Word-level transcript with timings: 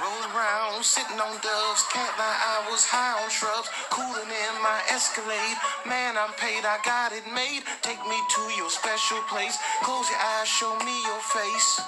rolling 0.00 0.32
around, 0.36 0.84
sitting 0.84 1.18
on 1.20 1.34
doves. 1.40 1.82
Can't 1.92 2.12
lie, 2.18 2.38
I 2.38 2.68
was 2.70 2.84
high 2.84 3.16
on 3.22 3.30
shrubs, 3.30 3.68
cooling 3.90 4.28
in 4.28 4.54
my 4.62 4.80
Escalade. 4.92 5.56
Man, 5.86 6.16
I'm 6.18 6.32
paid, 6.36 6.64
I 6.64 6.78
got 6.84 7.12
it 7.12 7.24
made. 7.32 7.62
Take 7.82 8.00
me 8.08 8.16
to 8.18 8.42
your 8.56 8.70
special 8.70 9.18
place. 9.28 9.56
Close 9.82 10.08
your 10.10 10.18
eyes, 10.18 10.48
show 10.48 10.76
me 10.84 10.94
your 11.04 11.20
face. 11.20 11.80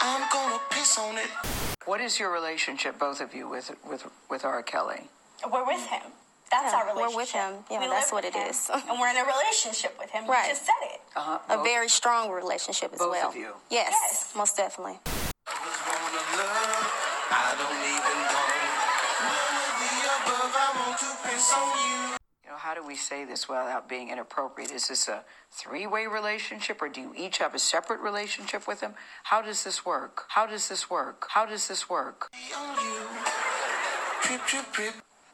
I'm 0.00 0.24
gonna 0.32 0.60
piss 0.70 0.98
on 0.98 1.16
it. 1.18 1.30
What 1.86 2.00
is 2.00 2.18
your 2.18 2.30
relationship, 2.32 2.98
both 2.98 3.20
of 3.20 3.34
you, 3.34 3.48
with 3.48 3.70
with 3.88 4.06
with 4.30 4.44
R. 4.44 4.62
Kelly? 4.62 5.08
We're 5.50 5.64
with 5.66 5.86
him. 5.86 6.02
That's 6.50 6.70
Yeah, 6.72 6.78
our 6.80 6.86
relationship. 6.86 7.10
we're 7.10 7.16
with 7.16 7.30
him. 7.32 7.52
Yeah, 7.70 7.80
We 7.80 7.86
that's 7.88 8.12
what 8.12 8.24
with 8.24 8.34
it 8.36 8.38
him, 8.38 8.48
is. 8.50 8.70
and 8.70 9.00
we're 9.00 9.08
in 9.08 9.16
a 9.16 9.24
relationship 9.24 9.96
with 9.98 10.10
him. 10.10 10.26
Right. 10.26 10.48
You 10.48 10.52
just 10.52 10.66
said 10.66 10.82
it. 10.92 11.00
Uh-huh. 11.16 11.38
A 11.48 11.56
Both- 11.56 11.64
very 11.66 11.88
strong 11.88 12.30
relationship 12.30 12.92
as 12.92 12.98
Both 12.98 13.10
well. 13.10 13.28
of 13.30 13.36
you. 13.36 13.54
Yes, 13.70 13.88
Yes. 13.90 14.32
most 14.36 14.56
definitely. 14.56 15.00
was 15.06 15.78
born 15.86 16.12
to 16.12 16.36
love. 16.36 17.31
I 17.44 17.58
don't 17.58 17.82
even 17.82 18.18
want 18.30 18.54
none 19.26 19.56
of 19.66 19.74
the 19.82 19.92
above. 20.14 20.54
I 20.54 20.68
want 20.78 20.94
to 21.02 21.10
piss 21.28 21.52
on 21.52 21.68
you. 21.82 22.16
You 22.44 22.50
know, 22.50 22.56
how 22.56 22.74
do 22.74 22.86
we 22.86 22.94
say 22.94 23.24
this 23.24 23.48
without 23.48 23.88
being 23.88 24.10
inappropriate? 24.10 24.70
Is 24.70 24.86
this 24.88 25.08
a 25.08 25.24
three-way 25.50 26.06
relationship, 26.06 26.80
or 26.80 26.88
do 26.88 27.00
you 27.00 27.12
each 27.16 27.38
have 27.38 27.54
a 27.54 27.58
separate 27.58 28.00
relationship 28.00 28.68
with 28.68 28.80
him? 28.80 28.94
How 29.24 29.42
does 29.42 29.64
this 29.64 29.84
work? 29.84 30.24
How 30.28 30.46
does 30.46 30.68
this 30.68 30.88
work? 30.88 31.26
How 31.30 31.44
does 31.44 31.66
this 31.66 31.90
work? 31.90 32.30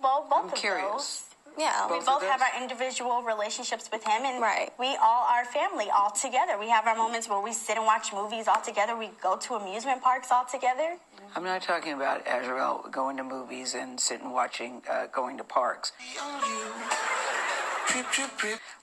Well, 0.02 0.26
both 0.30 0.38
I'm 0.44 0.48
of 0.48 0.54
curious. 0.54 0.90
those. 0.90 1.24
Yeah. 1.58 1.86
We 1.86 1.94
Both 1.98 2.08
of 2.08 2.20
both 2.20 2.22
have 2.22 2.40
our 2.40 2.62
individual 2.62 3.22
relationships 3.22 3.88
with 3.92 4.04
him, 4.04 4.24
and 4.24 4.40
Right. 4.40 4.70
we 4.78 4.96
all 4.96 5.24
are 5.26 5.44
family 5.44 5.90
all 5.90 6.10
together. 6.10 6.56
We 6.56 6.68
have 6.70 6.86
our 6.86 6.94
moments 6.94 7.28
where 7.28 7.40
we 7.40 7.52
sit 7.52 7.76
and 7.76 7.84
watch 7.84 8.12
movies 8.12 8.46
all 8.46 8.60
together. 8.60 8.94
We 8.96 9.08
go 9.20 9.36
to 9.36 9.54
amusement 9.56 10.00
parks 10.02 10.30
all 10.30 10.44
together. 10.44 10.98
I'm 11.34 11.44
not 11.44 11.62
talking 11.62 11.92
about 11.94 12.26
Azrael 12.26 12.86
going 12.90 13.16
to 13.18 13.24
movies 13.24 13.74
and 13.74 13.98
sitting 14.00 14.30
watching, 14.30 14.82
uh, 14.88 15.06
going 15.06 15.36
to 15.38 15.44
parks. 15.44 15.92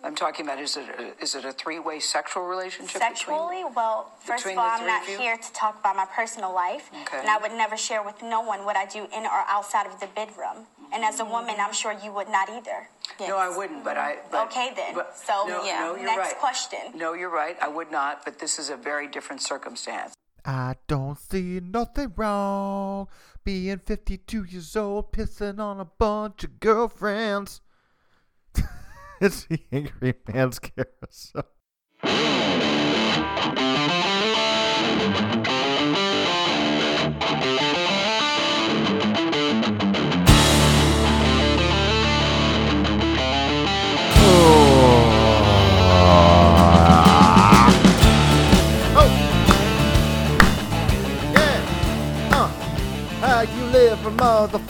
I'm 0.03 0.15
talking 0.15 0.45
about 0.45 0.59
is 0.59 0.77
it 0.77 0.85
a, 0.99 1.23
is 1.23 1.35
it 1.35 1.45
a 1.45 1.51
three-way 1.51 1.99
sexual 1.99 2.43
relationship? 2.43 3.01
Sexually, 3.01 3.63
well, 3.75 4.11
first 4.19 4.45
of 4.45 4.57
all, 4.57 4.67
I'm 4.67 4.85
not 4.85 5.05
here 5.05 5.37
to 5.37 5.53
talk 5.53 5.79
about 5.79 5.95
my 5.95 6.05
personal 6.05 6.53
life, 6.53 6.89
Okay. 7.01 7.19
and 7.19 7.29
I 7.29 7.37
would 7.37 7.51
never 7.51 7.77
share 7.77 8.01
with 8.03 8.21
no 8.23 8.41
one 8.41 8.65
what 8.65 8.75
I 8.75 8.85
do 8.85 9.05
in 9.13 9.25
or 9.25 9.43
outside 9.47 9.85
of 9.85 9.99
the 9.99 10.07
bedroom. 10.07 10.65
And 10.93 11.03
as 11.03 11.19
a 11.19 11.25
woman, 11.25 11.55
I'm 11.59 11.73
sure 11.73 11.93
you 12.03 12.11
would 12.13 12.29
not 12.29 12.49
either. 12.49 12.87
Between, 13.09 13.29
no, 13.29 13.37
I 13.37 13.55
wouldn't. 13.55 13.83
But 13.83 13.97
I. 13.97 14.17
But, 14.31 14.47
Okay, 14.47 14.73
then. 14.75 14.93
but- 14.95 15.15
So, 15.17 15.45
no, 15.47 15.63
yeah. 15.63 15.79
no, 15.79 15.95
you're 15.95 16.05
next 16.05 16.17
right. 16.17 16.37
question. 16.39 16.79
No, 16.95 17.13
you're 17.13 17.29
right. 17.29 17.57
I 17.61 17.67
would 17.67 17.91
not. 17.91 18.23
But 18.25 18.39
this 18.39 18.59
is 18.59 18.69
a 18.69 18.75
very 18.77 19.07
different 19.07 19.41
circumstance. 19.41 20.13
I 20.45 20.75
don't 20.87 21.17
see 21.17 21.59
nothing 21.59 22.13
wrong 22.15 23.07
being 23.43 23.79
52 23.79 24.43
years 24.43 24.75
old, 24.75 25.11
pissing 25.11 25.59
on 25.59 25.79
a 25.79 25.85
bunch 25.85 26.43
of 26.43 26.59
girlfriends. 26.59 27.61
it's 29.21 29.45
the 29.45 29.59
Angry 29.71 30.13
Man's 30.27 30.59
Carousel. 30.59 31.45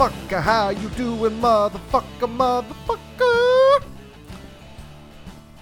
Motherfucker? 0.06 0.42
How 0.42 0.70
you 0.70 0.90
doing, 0.90 1.42
motherfucker, 1.42 2.30
motherfucker? 2.38 3.84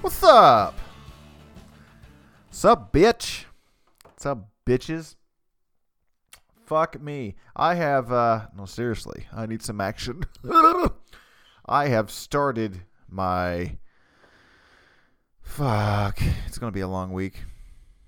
What's 0.01 0.23
up? 0.23 0.77
What's 2.49 2.65
up, 2.65 2.91
bitch? 2.91 3.45
What's 4.03 4.25
up, 4.25 4.49
bitches? 4.65 5.15
Fuck 6.65 7.01
me. 7.01 7.35
I 7.55 7.75
have, 7.75 8.11
uh, 8.11 8.47
no, 8.55 8.65
seriously, 8.65 9.27
I 9.31 9.45
need 9.45 9.61
some 9.61 9.79
action. 9.79 10.23
I 11.65 11.87
have 11.87 12.11
started 12.11 12.81
my. 13.09 13.77
Fuck. 15.41 16.19
It's 16.47 16.57
gonna 16.57 16.71
be 16.71 16.81
a 16.81 16.87
long 16.87 17.13
week. 17.13 17.43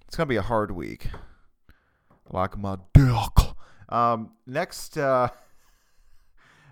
It's 0.08 0.18
gonna 0.18 0.28
be 0.28 0.36
a 0.36 0.42
hard 0.42 0.72
week. 0.72 1.08
Like 2.30 2.58
my 2.58 2.78
dick. 2.94 3.56
Um, 3.88 4.32
next 4.48 4.98
uh, 4.98 5.30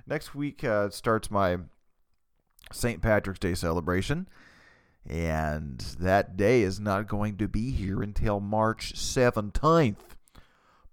next 0.06 0.36
week 0.36 0.64
uh, 0.64 0.90
starts 0.90 1.32
my 1.32 1.58
St. 2.72 3.02
Patrick's 3.02 3.40
Day 3.40 3.54
celebration, 3.54 4.28
and 5.08 5.80
that 6.00 6.38
day 6.38 6.62
is 6.62 6.80
not 6.80 7.08
going 7.08 7.38
to 7.38 7.48
be 7.48 7.72
here 7.72 8.02
until 8.02 8.40
March 8.40 8.96
seventeenth. 8.96 10.16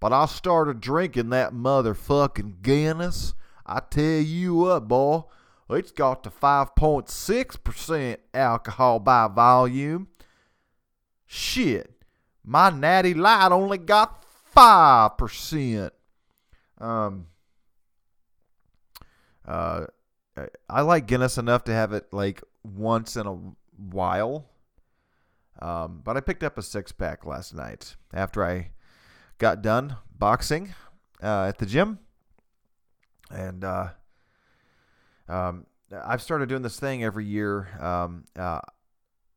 But 0.00 0.12
I 0.12 0.26
started 0.26 0.80
drinking 0.80 1.30
that 1.30 1.52
motherfucking 1.52 2.62
Guinness. 2.62 3.34
I 3.66 3.80
tell 3.80 4.02
you 4.02 4.54
what, 4.54 4.88
boy, 4.88 5.24
it's 5.68 5.92
got 5.92 6.24
to 6.24 6.30
5.6% 6.30 8.16
alcohol 8.34 8.98
by 8.98 9.28
volume. 9.28 10.08
Shit, 11.26 12.02
my 12.44 12.70
natty 12.70 13.14
light 13.14 13.52
only 13.52 13.78
got 13.78 14.24
5%. 14.56 15.90
Um, 16.78 17.26
uh, 19.50 19.86
I- 20.68 20.80
like 20.82 21.06
Guinness 21.06 21.38
enough 21.38 21.64
to 21.64 21.72
have 21.72 21.92
it 21.92 22.12
like 22.12 22.42
once 22.62 23.16
in 23.16 23.26
a 23.26 23.36
while. 23.76 24.46
Um, 25.60 26.00
but 26.04 26.16
I 26.16 26.20
picked 26.20 26.42
up 26.42 26.56
a 26.56 26.62
six 26.62 26.92
pack 26.92 27.26
last 27.26 27.54
night 27.54 27.96
after 28.14 28.44
I 28.44 28.70
got 29.38 29.60
done 29.60 29.96
boxing 30.16 30.74
uh, 31.22 31.46
at 31.48 31.58
the 31.58 31.66
gym. 31.66 31.98
And 33.30 33.64
uh, 33.64 33.88
um, 35.28 35.66
I've 35.92 36.22
started 36.22 36.48
doing 36.48 36.62
this 36.62 36.78
thing 36.80 37.04
every 37.04 37.26
year. 37.26 37.68
Um, 37.78 38.24
uh, 38.38 38.60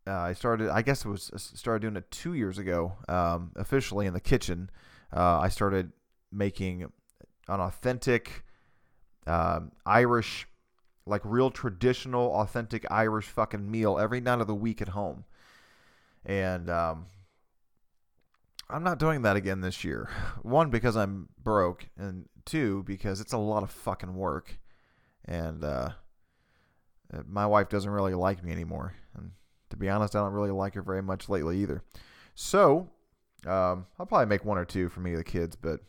uh, 0.06 0.12
I 0.12 0.34
started, 0.34 0.70
I 0.70 0.82
guess 0.82 1.06
it 1.06 1.10
was 1.10 1.32
uh, 1.34 1.38
started 1.38 1.82
doing 1.82 1.96
it 1.96 2.10
two 2.12 2.34
years 2.34 2.58
ago, 2.58 2.94
um, 3.08 3.52
officially 3.56 4.06
in 4.06 4.14
the 4.14 4.22
kitchen. 4.22 4.70
Uh, 5.16 5.40
I 5.40 5.50
started 5.50 5.92
making 6.32 6.84
an 7.48 7.60
authentic 7.60 8.44
um, 9.28 9.72
Irish, 9.86 10.48
like 11.06 11.22
real 11.24 11.52
traditional, 11.52 12.32
authentic 12.34 12.86
Irish 12.92 13.26
fucking 13.26 13.70
meal 13.70 13.98
every 14.00 14.22
night 14.22 14.42
of 14.42 14.48
the 14.48 14.56
week 14.56 14.82
at 14.82 14.90
home. 14.90 15.26
And 16.26 16.70
um, 16.70 17.08
I'm 18.70 18.84
not 18.84 19.00
doing 19.00 19.22
that 19.24 19.36
again 19.36 19.62
this 19.62 19.84
year. 19.84 20.10
One, 20.42 20.70
because 20.70 20.96
I'm 20.96 21.30
broke, 21.42 21.88
and 21.98 22.28
two, 22.46 22.84
because 22.84 23.22
it's 23.22 23.34
a 23.34 23.38
lot 23.38 23.64
of 23.64 23.72
fucking 23.72 24.16
work. 24.16 24.60
And 25.26 25.64
uh, 25.64 25.90
uh, 27.14 27.24
my 27.28 27.46
wife 27.46 27.70
doesn't 27.70 27.90
really 27.90 28.14
like 28.14 28.44
me 28.44 28.52
anymore. 28.52 28.94
And 29.16 29.32
to 29.70 29.78
be 29.78 29.90
honest, 29.90 30.16
I 30.16 30.20
don't 30.20 30.34
really 30.34 30.52
like 30.52 30.76
her 30.76 30.82
very 30.82 31.02
much 31.02 31.30
lately 31.30 31.60
either. 31.60 31.84
So, 32.36 32.90
um, 33.46 33.86
I'll 34.00 34.06
probably 34.06 34.26
make 34.26 34.46
one 34.46 34.58
or 34.58 34.66
two 34.66 34.90
for 34.90 35.02
me 35.02 35.12
and 35.12 35.20
the 35.20 35.24
kids, 35.24 35.56
but 35.56 35.82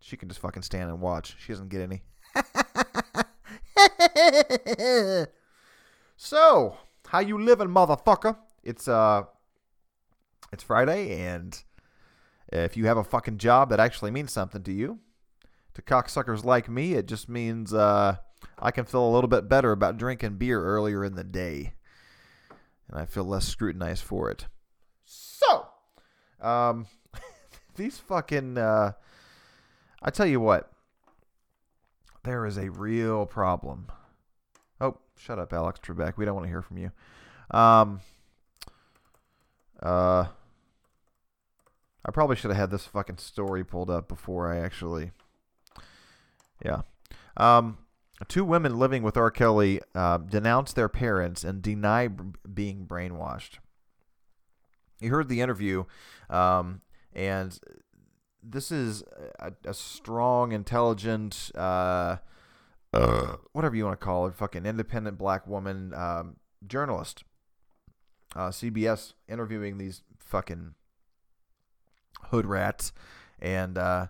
she 0.00 0.16
can 0.16 0.28
just 0.28 0.40
fucking 0.40 0.62
stand 0.62 0.90
and 0.90 1.00
watch. 1.00 1.36
She 1.38 1.52
doesn't 1.52 1.68
get 1.68 1.80
any. 1.80 2.02
so, 6.16 6.76
how 7.08 7.18
you 7.20 7.38
living, 7.42 7.68
motherfucker? 7.68 8.36
It's 8.62 8.88
uh, 8.88 9.24
it's 10.52 10.62
Friday, 10.62 11.20
and 11.20 11.62
if 12.52 12.76
you 12.76 12.86
have 12.86 12.96
a 12.96 13.04
fucking 13.04 13.38
job 13.38 13.70
that 13.70 13.80
actually 13.80 14.10
means 14.10 14.32
something 14.32 14.62
to 14.62 14.72
you, 14.72 14.98
to 15.74 15.82
cocksuckers 15.82 16.44
like 16.44 16.68
me, 16.68 16.94
it 16.94 17.06
just 17.06 17.28
means 17.28 17.72
uh, 17.72 18.16
I 18.58 18.70
can 18.70 18.84
feel 18.84 19.06
a 19.06 19.12
little 19.12 19.28
bit 19.28 19.48
better 19.48 19.72
about 19.72 19.98
drinking 19.98 20.36
beer 20.36 20.62
earlier 20.62 21.04
in 21.04 21.14
the 21.14 21.24
day, 21.24 21.74
and 22.88 23.00
I 23.00 23.06
feel 23.06 23.24
less 23.24 23.46
scrutinized 23.46 24.04
for 24.04 24.30
it. 24.30 24.46
So, 25.04 25.66
um, 26.40 26.86
these 27.76 27.98
fucking 27.98 28.58
uh, 28.58 28.92
I 30.04 30.10
tell 30.10 30.26
you 30.26 30.40
what, 30.40 30.70
there 32.24 32.44
is 32.44 32.58
a 32.58 32.70
real 32.70 33.24
problem. 33.24 33.86
Shut 35.24 35.38
up, 35.38 35.52
Alex 35.52 35.78
Trebek. 35.78 36.16
We 36.16 36.24
don't 36.24 36.34
want 36.34 36.46
to 36.46 36.50
hear 36.50 36.62
from 36.62 36.78
you. 36.78 36.90
Um, 37.52 38.00
uh, 39.80 40.24
I 42.04 42.10
probably 42.12 42.34
should 42.34 42.50
have 42.50 42.58
had 42.58 42.72
this 42.72 42.86
fucking 42.86 43.18
story 43.18 43.62
pulled 43.62 43.88
up 43.88 44.08
before 44.08 44.52
I 44.52 44.58
actually. 44.58 45.12
Yeah. 46.64 46.82
Um, 47.36 47.78
two 48.26 48.44
women 48.44 48.80
living 48.80 49.04
with 49.04 49.16
R. 49.16 49.30
Kelly 49.30 49.80
uh, 49.94 50.18
denounce 50.18 50.72
their 50.72 50.88
parents 50.88 51.44
and 51.44 51.62
deny 51.62 52.08
b- 52.08 52.24
being 52.52 52.84
brainwashed. 52.84 53.58
You 54.98 55.10
heard 55.10 55.28
the 55.28 55.40
interview, 55.40 55.84
um, 56.30 56.80
and 57.12 57.56
this 58.42 58.72
is 58.72 59.04
a, 59.38 59.52
a 59.64 59.74
strong, 59.74 60.50
intelligent, 60.50 61.52
uh, 61.54 62.16
uh, 62.92 63.36
whatever 63.52 63.74
you 63.74 63.84
want 63.84 63.98
to 63.98 64.04
call 64.04 64.26
her, 64.26 64.32
fucking 64.32 64.66
independent 64.66 65.18
black 65.18 65.46
woman 65.46 65.94
um, 65.94 66.36
journalist. 66.66 67.24
Uh, 68.34 68.48
CBS 68.48 69.12
interviewing 69.28 69.76
these 69.76 70.02
fucking 70.18 70.74
hood 72.30 72.46
rats, 72.46 72.92
and 73.40 73.76
uh, 73.76 74.06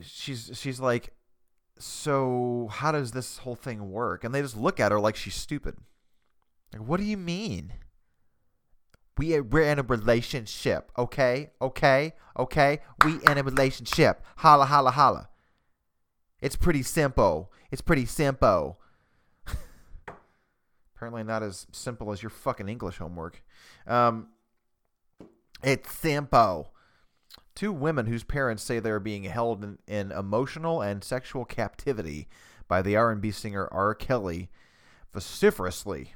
she's 0.00 0.50
she's 0.54 0.80
like, 0.80 1.12
so 1.78 2.68
how 2.70 2.92
does 2.92 3.12
this 3.12 3.38
whole 3.38 3.54
thing 3.54 3.90
work? 3.90 4.24
And 4.24 4.34
they 4.34 4.40
just 4.40 4.56
look 4.56 4.80
at 4.80 4.92
her 4.92 5.00
like 5.00 5.16
she's 5.16 5.34
stupid. 5.34 5.76
Like, 6.72 6.88
what 6.88 7.00
do 7.00 7.04
you 7.04 7.18
mean? 7.18 7.74
We 9.18 9.38
we're 9.40 9.64
in 9.70 9.78
a 9.78 9.82
relationship, 9.82 10.90
okay, 10.96 11.50
okay, 11.60 12.14
okay. 12.38 12.80
We 13.04 13.18
in 13.28 13.38
a 13.38 13.42
relationship. 13.42 14.24
Holla, 14.38 14.64
holla, 14.64 14.90
holla. 14.90 15.28
It's 16.40 16.56
pretty 16.56 16.82
simple. 16.82 17.52
It's 17.70 17.82
pretty 17.82 18.06
simple. 18.06 18.78
Apparently 20.96 21.24
not 21.24 21.42
as 21.42 21.66
simple 21.72 22.12
as 22.12 22.22
your 22.22 22.30
fucking 22.30 22.68
English 22.68 22.98
homework. 22.98 23.42
Um, 23.86 24.28
it's 25.62 25.92
simple. 25.92 26.72
Two 27.54 27.72
women 27.72 28.06
whose 28.06 28.24
parents 28.24 28.62
say 28.62 28.78
they 28.78 28.90
are 28.90 29.00
being 29.00 29.24
held 29.24 29.64
in, 29.64 29.78
in 29.86 30.12
emotional 30.12 30.82
and 30.82 31.02
sexual 31.02 31.44
captivity 31.44 32.28
by 32.68 32.82
the 32.82 32.96
R&B 32.96 33.30
singer 33.30 33.68
R. 33.70 33.94
Kelly 33.94 34.50
vociferously. 35.12 36.14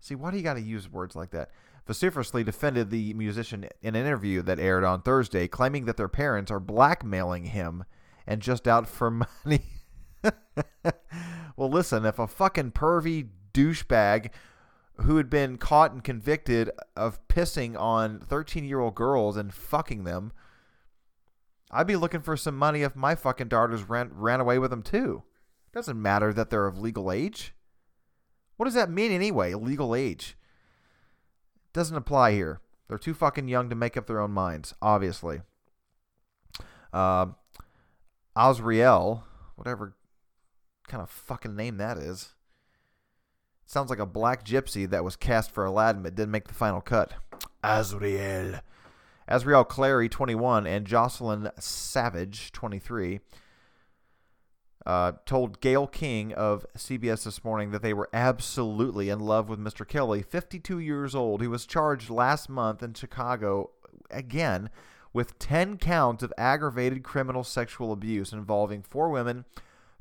See, 0.00 0.14
why 0.14 0.30
do 0.30 0.36
you 0.36 0.42
got 0.42 0.54
to 0.54 0.60
use 0.60 0.90
words 0.90 1.16
like 1.16 1.30
that? 1.30 1.50
Vociferously 1.86 2.44
defended 2.44 2.90
the 2.90 3.14
musician 3.14 3.66
in 3.82 3.94
an 3.94 4.06
interview 4.06 4.42
that 4.42 4.58
aired 4.58 4.84
on 4.84 5.02
Thursday, 5.02 5.48
claiming 5.48 5.86
that 5.86 5.96
their 5.96 6.08
parents 6.08 6.50
are 6.50 6.60
blackmailing 6.60 7.46
him 7.46 7.84
and 8.30 8.40
just 8.40 8.68
out 8.68 8.88
for 8.88 9.10
money. 9.44 9.64
well, 11.56 11.68
listen, 11.68 12.06
if 12.06 12.18
a 12.20 12.28
fucking 12.28 12.70
pervy 12.70 13.28
douchebag 13.52 14.30
who 14.98 15.16
had 15.16 15.28
been 15.28 15.58
caught 15.58 15.90
and 15.92 16.04
convicted 16.04 16.70
of 16.96 17.26
pissing 17.26 17.78
on 17.78 18.20
13 18.20 18.64
year 18.64 18.78
old 18.78 18.94
girls 18.94 19.36
and 19.36 19.52
fucking 19.52 20.04
them, 20.04 20.32
I'd 21.72 21.88
be 21.88 21.96
looking 21.96 22.20
for 22.22 22.36
some 22.36 22.56
money 22.56 22.82
if 22.82 22.94
my 22.94 23.16
fucking 23.16 23.48
daughters 23.48 23.82
ran, 23.82 24.10
ran 24.14 24.40
away 24.40 24.60
with 24.60 24.70
them 24.70 24.82
too. 24.82 25.24
Doesn't 25.72 26.00
matter 26.00 26.32
that 26.32 26.50
they're 26.50 26.68
of 26.68 26.78
legal 26.78 27.10
age. 27.10 27.52
What 28.56 28.66
does 28.66 28.74
that 28.74 28.90
mean 28.90 29.10
anyway, 29.10 29.54
legal 29.54 29.94
age? 29.94 30.36
Doesn't 31.72 31.96
apply 31.96 32.32
here. 32.32 32.60
They're 32.86 32.98
too 32.98 33.14
fucking 33.14 33.48
young 33.48 33.70
to 33.70 33.76
make 33.76 33.96
up 33.96 34.06
their 34.06 34.20
own 34.20 34.32
minds, 34.32 34.74
obviously. 34.82 35.42
Uh, 36.92 37.26
Azriel, 38.36 39.22
whatever 39.56 39.94
kind 40.88 41.02
of 41.02 41.10
fucking 41.10 41.54
name 41.54 41.76
that 41.78 41.98
is. 41.98 42.34
Sounds 43.66 43.90
like 43.90 44.00
a 44.00 44.06
black 44.06 44.44
gypsy 44.44 44.88
that 44.90 45.04
was 45.04 45.14
cast 45.14 45.52
for 45.52 45.64
Aladdin 45.64 46.02
but 46.02 46.14
didn't 46.14 46.32
make 46.32 46.48
the 46.48 46.54
final 46.54 46.80
cut. 46.80 47.14
Azriel. 47.62 48.60
Azriel 49.28 49.68
Clary, 49.68 50.08
21, 50.08 50.66
and 50.66 50.86
Jocelyn 50.86 51.50
Savage, 51.60 52.50
23, 52.50 53.20
uh, 54.84 55.12
told 55.24 55.60
Gayle 55.60 55.86
King 55.86 56.32
of 56.32 56.66
CBS 56.76 57.22
this 57.22 57.44
morning 57.44 57.70
that 57.70 57.80
they 57.80 57.94
were 57.94 58.08
absolutely 58.12 59.08
in 59.08 59.20
love 59.20 59.48
with 59.48 59.60
Mr. 59.60 59.86
Kelly, 59.86 60.22
52 60.22 60.80
years 60.80 61.14
old, 61.14 61.42
who 61.42 61.50
was 61.50 61.64
charged 61.64 62.10
last 62.10 62.48
month 62.48 62.82
in 62.82 62.94
Chicago 62.94 63.70
again 64.10 64.68
with 65.12 65.38
10 65.38 65.78
counts 65.78 66.22
of 66.22 66.32
aggravated 66.38 67.02
criminal 67.02 67.44
sexual 67.44 67.92
abuse 67.92 68.32
involving 68.32 68.82
four 68.82 69.10
women, 69.10 69.44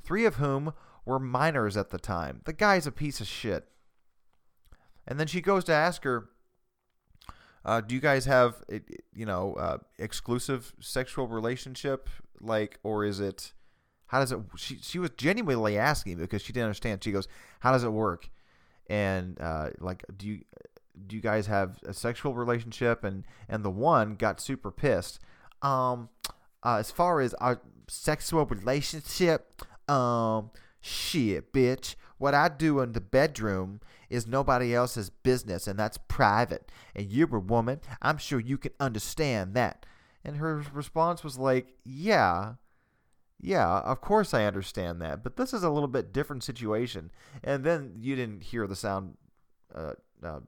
three 0.04 0.26
of 0.26 0.36
whom 0.36 0.74
were 1.06 1.20
minors 1.20 1.76
at 1.76 1.90
the 1.90 1.98
time. 1.98 2.42
The 2.46 2.54
guy's 2.54 2.86
a 2.86 2.92
piece 2.92 3.20
of 3.20 3.28
shit. 3.28 3.68
And 5.08 5.20
then 5.20 5.28
she 5.28 5.42
goes 5.42 5.64
to 5.66 5.74
ask 5.74 6.04
her, 6.04 6.30
uh, 7.66 7.82
"Do 7.82 7.96
you 7.96 8.02
guys 8.02 8.26
have, 8.26 8.64
you 9.14 9.26
know, 9.26 9.54
uh, 9.56 9.78
exclusive 9.98 10.74
sexual 10.80 11.28
relationship, 11.28 12.10
like, 12.40 12.80
or 12.84 13.04
is 13.04 13.20
it? 13.20 13.54
How 14.08 14.20
does 14.20 14.32
it?" 14.32 14.40
She 14.56 14.78
she 14.78 15.00
was 15.00 15.10
genuinely 15.18 15.78
asking 15.78 16.18
because 16.18 16.44
she 16.44 16.54
didn't 16.54 16.66
understand. 16.66 17.04
She 17.04 17.12
goes, 17.12 17.28
"How 17.62 17.72
does 17.72 17.84
it 17.84 17.92
work?" 17.92 18.30
And 18.88 19.40
uh, 19.42 19.72
like, 19.80 20.06
do 20.16 20.28
you 20.28 20.42
do 21.08 21.16
you 21.16 21.22
guys 21.22 21.48
have 21.48 21.80
a 21.86 21.94
sexual 21.94 22.34
relationship? 22.34 23.04
And 23.04 23.26
and 23.48 23.64
the 23.64 23.70
one 23.70 24.16
got 24.16 24.40
super 24.42 24.72
pissed. 24.72 25.20
Um, 25.62 26.10
uh, 26.64 26.78
as 26.78 26.92
far 26.92 27.22
as 27.22 27.34
our 27.36 27.62
sexual 27.88 28.46
relationship, 28.46 29.62
um, 29.90 30.52
Shit, 30.82 31.52
bitch. 31.52 31.96
What 32.18 32.34
I 32.34 32.50
do 32.50 32.80
in 32.80 32.94
the 32.94 33.02
bedroom 33.02 33.82
is 34.10 34.26
nobody 34.26 34.74
else's 34.74 35.10
business, 35.10 35.68
and 35.68 35.78
that's 35.78 35.98
private. 36.08 36.72
And 36.96 37.12
you're 37.12 37.36
a 37.36 37.40
woman. 37.40 37.82
I'm 38.02 38.18
sure 38.18 38.40
you 38.40 38.58
can 38.58 38.72
understand 38.80 39.54
that. 39.56 39.86
And 40.24 40.38
her 40.38 40.64
response 40.74 41.24
was 41.24 41.38
like, 41.38 41.74
Yeah, 41.84 42.56
yeah, 43.40 43.80
of 43.80 44.02
course 44.02 44.34
I 44.34 44.46
understand 44.46 45.02
that. 45.02 45.24
But 45.24 45.38
this 45.38 45.54
is 45.54 45.64
a 45.64 45.70
little 45.70 45.88
bit 45.88 46.14
different 46.14 46.44
situation. 46.44 47.12
And 47.44 47.64
then 47.64 47.94
you 47.98 48.16
didn't 48.16 48.44
hear 48.44 48.68
the 48.68 48.76
sound 48.76 49.18
uh, 49.74 49.94
uh, 50.24 50.40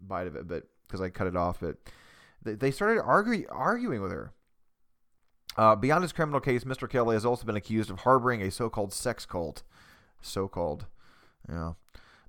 bite 0.00 0.26
of 0.26 0.36
it, 0.36 0.48
but 0.48 0.64
because 0.86 1.00
I 1.00 1.08
cut 1.08 1.26
it 1.26 1.36
off. 1.36 1.60
But 1.60 1.76
they 2.42 2.70
started 2.70 3.00
argue, 3.02 3.46
arguing 3.50 4.02
with 4.02 4.12
her. 4.12 4.32
Uh, 5.56 5.76
beyond 5.76 6.02
his 6.02 6.12
criminal 6.12 6.40
case, 6.40 6.64
Mr. 6.64 6.88
Kelly 6.88 7.14
has 7.14 7.24
also 7.24 7.44
been 7.44 7.56
accused 7.56 7.90
of 7.90 8.00
harboring 8.00 8.40
a 8.42 8.50
so-called 8.50 8.92
sex 8.92 9.26
cult. 9.26 9.62
So-called. 10.20 10.86
Yeah. 11.48 11.72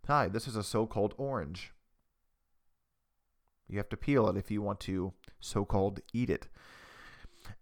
Hi, 0.08 0.28
this 0.28 0.48
is 0.48 0.56
a 0.56 0.64
so-called 0.64 1.14
orange. 1.18 1.72
You 3.68 3.78
have 3.78 3.90
to 3.90 3.98
peel 3.98 4.28
it 4.28 4.38
if 4.38 4.52
you 4.52 4.62
want 4.62 4.80
to 4.82 5.14
so-called 5.40 6.02
eat 6.14 6.30
it. 6.30 6.48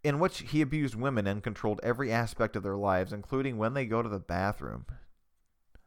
In 0.03 0.19
which 0.19 0.39
he 0.39 0.61
abused 0.61 0.95
women 0.95 1.27
and 1.27 1.43
controlled 1.43 1.79
every 1.83 2.11
aspect 2.11 2.55
of 2.55 2.63
their 2.63 2.77
lives, 2.77 3.13
including 3.13 3.57
when 3.57 3.73
they 3.73 3.85
go 3.85 4.01
to 4.01 4.09
the 4.09 4.19
bathroom. 4.19 4.85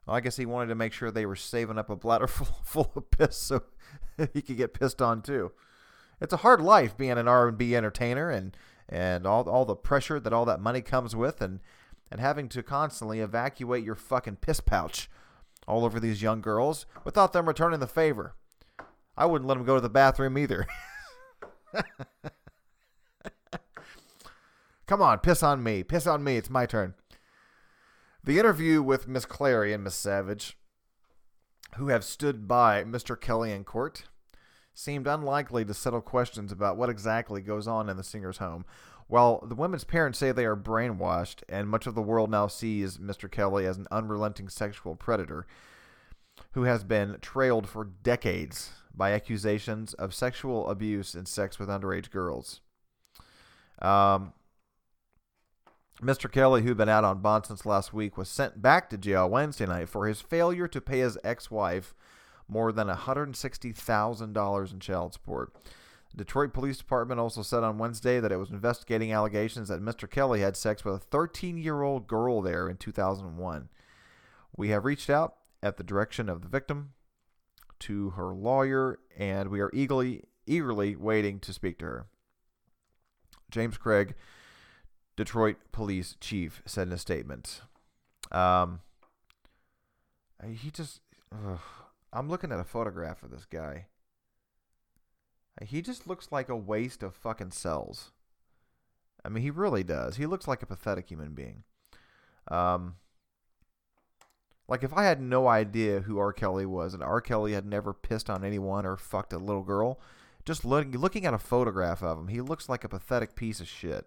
Well, 0.06 0.16
I 0.16 0.20
guess 0.20 0.36
he 0.36 0.46
wanted 0.46 0.68
to 0.68 0.74
make 0.74 0.92
sure 0.92 1.10
they 1.10 1.26
were 1.26 1.36
saving 1.36 1.78
up 1.78 1.90
a 1.90 1.96
bladder 1.96 2.26
full, 2.28 2.56
full 2.64 2.92
of 2.96 3.10
piss 3.10 3.36
so 3.36 3.62
he 4.32 4.42
could 4.42 4.56
get 4.56 4.74
pissed 4.74 5.00
on 5.00 5.22
too. 5.22 5.52
It's 6.20 6.32
a 6.32 6.38
hard 6.38 6.60
life 6.60 6.96
being 6.96 7.12
an 7.12 7.28
R&B 7.28 7.74
entertainer 7.74 8.30
and 8.30 8.56
and 8.88 9.26
all 9.26 9.48
all 9.48 9.64
the 9.64 9.74
pressure 9.76 10.20
that 10.20 10.32
all 10.32 10.44
that 10.44 10.60
money 10.60 10.82
comes 10.82 11.16
with 11.16 11.40
and 11.40 11.60
and 12.10 12.20
having 12.20 12.48
to 12.50 12.62
constantly 12.62 13.20
evacuate 13.20 13.84
your 13.84 13.94
fucking 13.94 14.36
piss 14.36 14.60
pouch 14.60 15.08
all 15.66 15.84
over 15.84 15.98
these 15.98 16.22
young 16.22 16.40
girls 16.40 16.86
without 17.04 17.32
them 17.32 17.48
returning 17.48 17.80
the 17.80 17.86
favor. 17.86 18.34
I 19.16 19.26
wouldn't 19.26 19.48
let 19.48 19.54
them 19.54 19.64
go 19.64 19.76
to 19.76 19.80
the 19.80 19.88
bathroom 19.88 20.36
either. 20.36 20.66
Come 24.86 25.00
on, 25.00 25.20
piss 25.20 25.42
on 25.42 25.62
me. 25.62 25.82
Piss 25.82 26.06
on 26.06 26.22
me. 26.22 26.36
It's 26.36 26.50
my 26.50 26.66
turn. 26.66 26.94
The 28.24 28.38
interview 28.38 28.82
with 28.82 29.08
Miss 29.08 29.24
Clary 29.24 29.72
and 29.72 29.82
Miss 29.82 29.96
Savage, 29.96 30.56
who 31.74 31.88
have 31.88 32.04
stood 32.04 32.46
by 32.46 32.84
Mr. 32.84 33.20
Kelly 33.20 33.50
in 33.50 33.64
court, 33.64 34.04
seemed 34.72 35.08
unlikely 35.08 35.64
to 35.64 35.74
settle 35.74 36.00
questions 36.00 36.52
about 36.52 36.76
what 36.76 36.88
exactly 36.88 37.40
goes 37.40 37.66
on 37.66 37.88
in 37.88 37.96
the 37.96 38.04
singer's 38.04 38.38
home. 38.38 38.64
While 39.08 39.44
the 39.44 39.56
women's 39.56 39.82
parents 39.82 40.20
say 40.20 40.30
they 40.30 40.44
are 40.44 40.56
brainwashed, 40.56 41.42
and 41.48 41.68
much 41.68 41.88
of 41.88 41.96
the 41.96 42.00
world 42.00 42.30
now 42.30 42.46
sees 42.46 42.98
Mr. 42.98 43.28
Kelly 43.28 43.66
as 43.66 43.76
an 43.76 43.88
unrelenting 43.90 44.48
sexual 44.48 44.94
predator 44.94 45.44
who 46.52 46.62
has 46.62 46.84
been 46.84 47.18
trailed 47.20 47.68
for 47.68 47.84
decades 47.84 48.70
by 48.94 49.10
accusations 49.10 49.94
of 49.94 50.14
sexual 50.14 50.68
abuse 50.70 51.14
and 51.14 51.26
sex 51.26 51.58
with 51.58 51.68
underage 51.68 52.10
girls. 52.10 52.60
Um, 53.80 54.32
Mr. 56.00 56.30
Kelly, 56.30 56.62
who'd 56.62 56.76
been 56.76 56.88
out 56.88 57.04
on 57.04 57.20
bond 57.20 57.46
since 57.46 57.66
last 57.66 57.92
week, 57.92 58.16
was 58.16 58.28
sent 58.28 58.62
back 58.62 58.88
to 58.90 58.98
jail 58.98 59.28
Wednesday 59.28 59.66
night 59.66 59.88
for 59.88 60.06
his 60.06 60.20
failure 60.20 60.66
to 60.66 60.80
pay 60.80 61.00
his 61.00 61.18
ex 61.22 61.50
wife 61.50 61.94
more 62.48 62.72
than 62.72 62.88
$160,000 62.88 64.72
in 64.72 64.80
child 64.80 65.12
support. 65.12 65.52
The 66.10 66.24
Detroit 66.24 66.52
Police 66.52 66.76
Department 66.78 67.20
also 67.20 67.42
said 67.42 67.62
on 67.62 67.78
Wednesday 67.78 68.20
that 68.20 68.32
it 68.32 68.36
was 68.36 68.50
investigating 68.50 69.12
allegations 69.12 69.68
that 69.68 69.80
Mr. 69.80 70.10
Kelly 70.10 70.40
had 70.40 70.56
sex 70.56 70.84
with 70.84 70.94
a 70.94 70.98
13 70.98 71.56
year 71.56 71.82
old 71.82 72.06
girl 72.06 72.42
there 72.42 72.68
in 72.68 72.76
2001. 72.76 73.68
We 74.56 74.68
have 74.68 74.84
reached 74.84 75.08
out 75.08 75.36
at 75.62 75.78
the 75.78 75.84
direction 75.84 76.28
of 76.28 76.42
the 76.42 76.48
victim 76.48 76.92
to 77.80 78.10
her 78.10 78.34
lawyer, 78.34 78.98
and 79.16 79.48
we 79.48 79.60
are 79.60 79.70
eagerly, 79.72 80.24
eagerly 80.46 80.96
waiting 80.96 81.40
to 81.40 81.52
speak 81.52 81.78
to 81.78 81.86
her. 81.86 82.06
James 83.50 83.78
Craig, 83.78 84.14
Detroit 85.16 85.56
Police 85.72 86.16
Chief, 86.20 86.62
said 86.66 86.88
in 86.88 86.92
a 86.92 86.98
statement. 86.98 87.62
Um, 88.30 88.80
he 90.44 90.70
just. 90.70 91.00
Ugh. 91.32 91.60
I'm 92.12 92.28
looking 92.28 92.52
at 92.52 92.60
a 92.60 92.64
photograph 92.64 93.22
of 93.22 93.30
this 93.30 93.46
guy. 93.46 93.86
He 95.62 95.80
just 95.82 96.06
looks 96.06 96.32
like 96.32 96.48
a 96.48 96.56
waste 96.56 97.02
of 97.02 97.14
fucking 97.14 97.52
cells. 97.52 98.10
I 99.24 99.28
mean, 99.28 99.42
he 99.42 99.50
really 99.50 99.82
does. 99.82 100.16
He 100.16 100.26
looks 100.26 100.48
like 100.48 100.62
a 100.62 100.66
pathetic 100.66 101.08
human 101.08 101.34
being. 101.34 101.64
Um, 102.48 102.96
like 104.68 104.82
if 104.82 104.92
I 104.92 105.04
had 105.04 105.20
no 105.20 105.48
idea 105.48 106.00
who 106.00 106.18
R. 106.18 106.32
Kelly 106.32 106.66
was 106.66 106.94
and 106.94 107.02
R. 107.02 107.20
Kelly 107.20 107.52
had 107.52 107.66
never 107.66 107.92
pissed 107.92 108.28
on 108.28 108.44
anyone 108.44 108.84
or 108.84 108.96
fucked 108.96 109.32
a 109.32 109.38
little 109.38 109.62
girl, 109.62 110.00
just 110.44 110.64
look, 110.64 110.88
looking 110.94 111.24
at 111.24 111.34
a 111.34 111.38
photograph 111.38 112.02
of 112.02 112.18
him, 112.18 112.28
he 112.28 112.40
looks 112.40 112.68
like 112.68 112.82
a 112.82 112.88
pathetic 112.88 113.36
piece 113.36 113.60
of 113.60 113.68
shit. 113.68 114.06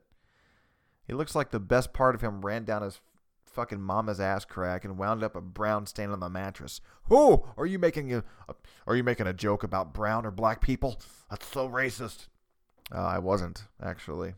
He 1.08 1.14
looks 1.14 1.36
like 1.36 1.52
the 1.52 1.60
best 1.60 1.94
part 1.94 2.16
of 2.16 2.22
him 2.22 2.42
ran 2.42 2.64
down 2.64 2.82
his 2.82 3.00
fucking 3.46 3.82
mama's 3.82 4.20
ass 4.20 4.44
crack 4.44 4.84
and 4.84 4.98
wound 4.98 5.24
up 5.24 5.36
a 5.36 5.42
brown 5.42 5.86
stain 5.86 6.10
on 6.10 6.20
the 6.20 6.30
mattress. 6.30 6.82
Oh, 7.10 7.48
are 7.58 7.66
you 7.66 7.80
making 7.80 8.14
a, 8.14 8.24
are 8.86 8.96
you 8.96 9.04
making 9.04 9.28
a 9.28 9.34
joke 9.34 9.64
about 9.64 9.94
brown 9.94 10.26
or 10.26 10.32
black 10.32 10.62
people? 10.62 11.00
That's 11.30 11.48
so 11.48 11.70
racist. 11.70 12.28
Uh, 12.94 13.06
I 13.06 13.20
wasn't 13.20 13.64
actually. 13.82 14.34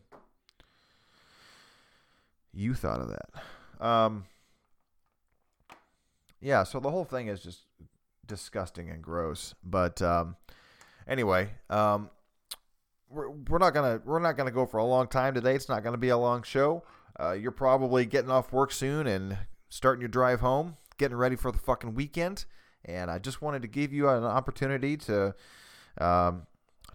You 2.52 2.74
thought 2.74 3.00
of 3.00 3.08
that. 3.08 3.84
Um, 3.84 4.24
yeah, 6.40 6.62
so 6.64 6.80
the 6.80 6.90
whole 6.90 7.04
thing 7.04 7.28
is 7.28 7.40
just 7.40 7.60
disgusting 8.26 8.88
and 8.90 9.02
gross. 9.02 9.54
But 9.64 10.00
um, 10.00 10.36
anyway, 11.06 11.50
um, 11.68 12.10
we're, 13.10 13.30
we're 13.30 13.58
not 13.58 13.74
gonna 13.74 14.00
we're 14.04 14.18
not 14.18 14.36
gonna 14.36 14.50
go 14.50 14.66
for 14.66 14.78
a 14.78 14.84
long 14.84 15.08
time 15.08 15.34
today. 15.34 15.54
It's 15.54 15.68
not 15.68 15.82
gonna 15.82 15.98
be 15.98 16.08
a 16.08 16.16
long 16.16 16.42
show. 16.42 16.82
Uh, 17.18 17.32
you're 17.32 17.50
probably 17.50 18.06
getting 18.06 18.30
off 18.30 18.52
work 18.52 18.70
soon 18.70 19.06
and 19.06 19.38
starting 19.68 20.00
your 20.00 20.08
drive 20.08 20.40
home, 20.40 20.76
getting 20.98 21.16
ready 21.16 21.36
for 21.36 21.50
the 21.50 21.58
fucking 21.58 21.94
weekend. 21.94 22.44
And 22.84 23.10
I 23.10 23.18
just 23.18 23.42
wanted 23.42 23.62
to 23.62 23.68
give 23.68 23.92
you 23.92 24.08
an 24.08 24.24
opportunity 24.24 24.96
to 24.98 25.34
um, 25.98 26.46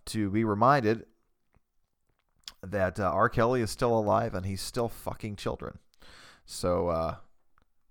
to 0.05 0.29
be 0.29 0.43
reminded 0.43 1.05
that 2.61 2.99
uh, 2.99 3.03
R. 3.03 3.27
Kelly 3.27 3.61
is 3.61 3.71
still 3.71 3.97
alive 3.97 4.33
and 4.33 4.45
he's 4.45 4.61
still 4.61 4.87
fucking 4.87 5.35
children. 5.35 5.79
So, 6.45 6.87
uh, 6.87 7.15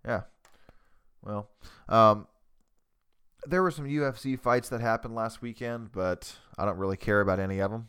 yeah. 0.05 0.23
Well, 1.23 1.51
um, 1.89 2.27
there 3.47 3.63
were 3.63 3.71
some 3.71 3.85
UFC 3.85 4.39
fights 4.39 4.71
that 4.71 4.81
happened 4.81 5.15
last 5.15 5.43
weekend, 5.43 5.93
but 5.93 6.35
I 6.59 6.65
don't 6.65 6.79
really 6.79 6.97
care 6.97 7.21
about 7.21 7.39
any 7.39 7.61
of 7.61 7.71
them 7.71 7.89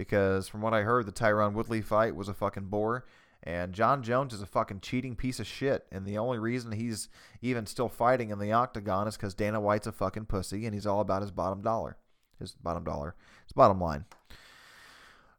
because 0.00 0.48
from 0.48 0.62
what 0.62 0.72
I 0.72 0.80
heard, 0.80 1.04
the 1.04 1.12
Tyron 1.12 1.52
Woodley 1.52 1.82
fight 1.82 2.16
was 2.16 2.26
a 2.26 2.32
fucking 2.32 2.68
bore. 2.68 3.04
And 3.42 3.74
Jon 3.74 4.02
Jones 4.02 4.32
is 4.32 4.40
a 4.40 4.46
fucking 4.46 4.80
cheating 4.80 5.14
piece 5.14 5.38
of 5.38 5.46
shit. 5.46 5.84
And 5.92 6.06
the 6.06 6.16
only 6.16 6.38
reason 6.38 6.72
he's 6.72 7.10
even 7.42 7.66
still 7.66 7.90
fighting 7.90 8.30
in 8.30 8.38
the 8.38 8.50
octagon 8.50 9.08
is 9.08 9.18
because 9.18 9.34
Dana 9.34 9.60
White's 9.60 9.86
a 9.86 9.92
fucking 9.92 10.24
pussy 10.24 10.64
and 10.64 10.72
he's 10.72 10.86
all 10.86 11.02
about 11.02 11.20
his 11.20 11.30
bottom 11.30 11.60
dollar. 11.60 11.98
His 12.38 12.52
bottom 12.52 12.82
dollar. 12.82 13.14
His 13.44 13.52
bottom 13.52 13.78
line. 13.78 14.06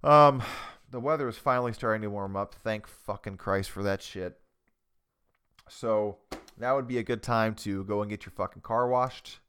Um, 0.04 0.44
the 0.92 1.00
weather 1.00 1.28
is 1.28 1.40
finally 1.40 1.74
starting 1.74 2.04
to 2.04 2.12
warm 2.12 2.36
up. 2.36 2.54
Thank 2.54 2.86
fucking 2.86 3.38
Christ 3.38 3.72
for 3.72 3.82
that 3.82 4.04
shit. 4.04 4.40
So 5.70 6.20
that 6.60 6.74
would 6.74 6.88
be 6.88 7.00
a 7.00 7.04
good 7.04 7.24
time 7.24 7.56
to 7.56 7.84
go 7.86 8.02
and 8.02 8.12
get 8.12 8.28
your 8.28 8.34
fucking 8.34 8.62
car 8.62 8.88
washed, 8.88 9.40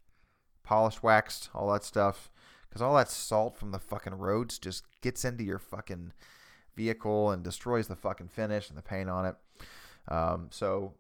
polished, 0.63 1.03
waxed, 1.03 1.51
all 1.55 1.71
that 1.75 1.85
stuff. 1.85 2.31
Because 2.67 2.81
all 2.81 2.97
that 2.97 3.11
salt 3.11 3.59
from 3.59 3.73
the 3.73 3.79
fucking 3.79 4.15
roads 4.15 4.59
just 4.59 4.87
gets 5.03 5.25
into 5.25 5.45
your 5.45 5.59
fucking 5.59 6.13
vehicle 6.75 7.31
and 7.31 7.43
destroys 7.43 7.89
the 7.89 7.97
fucking 7.97 8.29
finish 8.29 8.69
and 8.69 8.79
the 8.79 8.83
paint 8.83 9.11
on 9.11 9.27
it. 9.27 9.37
Um, 10.09 10.49
so, 10.51 10.95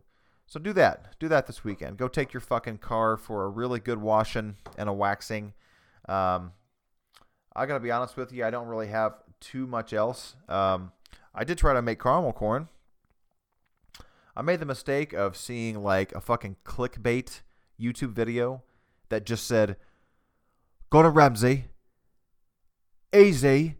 so 0.46 0.60
do 0.60 0.72
that. 0.74 1.18
Do 1.18 1.28
that 1.28 1.46
this 1.46 1.64
weekend. 1.64 1.96
Go 1.96 2.08
take 2.08 2.32
your 2.32 2.40
fucking 2.40 2.78
car 2.78 3.16
for 3.16 3.44
a 3.44 3.48
really 3.48 3.80
good 3.80 3.98
washing 3.98 4.56
and 4.76 4.88
a 4.88 4.92
waxing. 4.92 5.54
Um, 6.08 6.52
I 7.54 7.66
gotta 7.66 7.80
be 7.80 7.90
honest 7.90 8.16
with 8.16 8.32
you. 8.32 8.44
I 8.44 8.50
don't 8.50 8.68
really 8.68 8.88
have 8.88 9.14
too 9.40 9.66
much 9.66 9.92
else. 9.92 10.36
Um, 10.48 10.92
I 11.34 11.44
did 11.44 11.58
try 11.58 11.72
to 11.72 11.82
make 11.82 12.00
caramel 12.00 12.32
corn. 12.32 12.68
I 14.34 14.42
made 14.42 14.60
the 14.60 14.66
mistake 14.66 15.12
of 15.12 15.36
seeing 15.36 15.82
like 15.82 16.14
a 16.14 16.20
fucking 16.20 16.56
clickbait 16.64 17.42
YouTube 17.78 18.12
video 18.12 18.62
that 19.10 19.26
just 19.26 19.46
said, 19.46 19.76
"Gordon 20.88 21.12
Ramsay, 21.12 21.66
easy, 23.14 23.76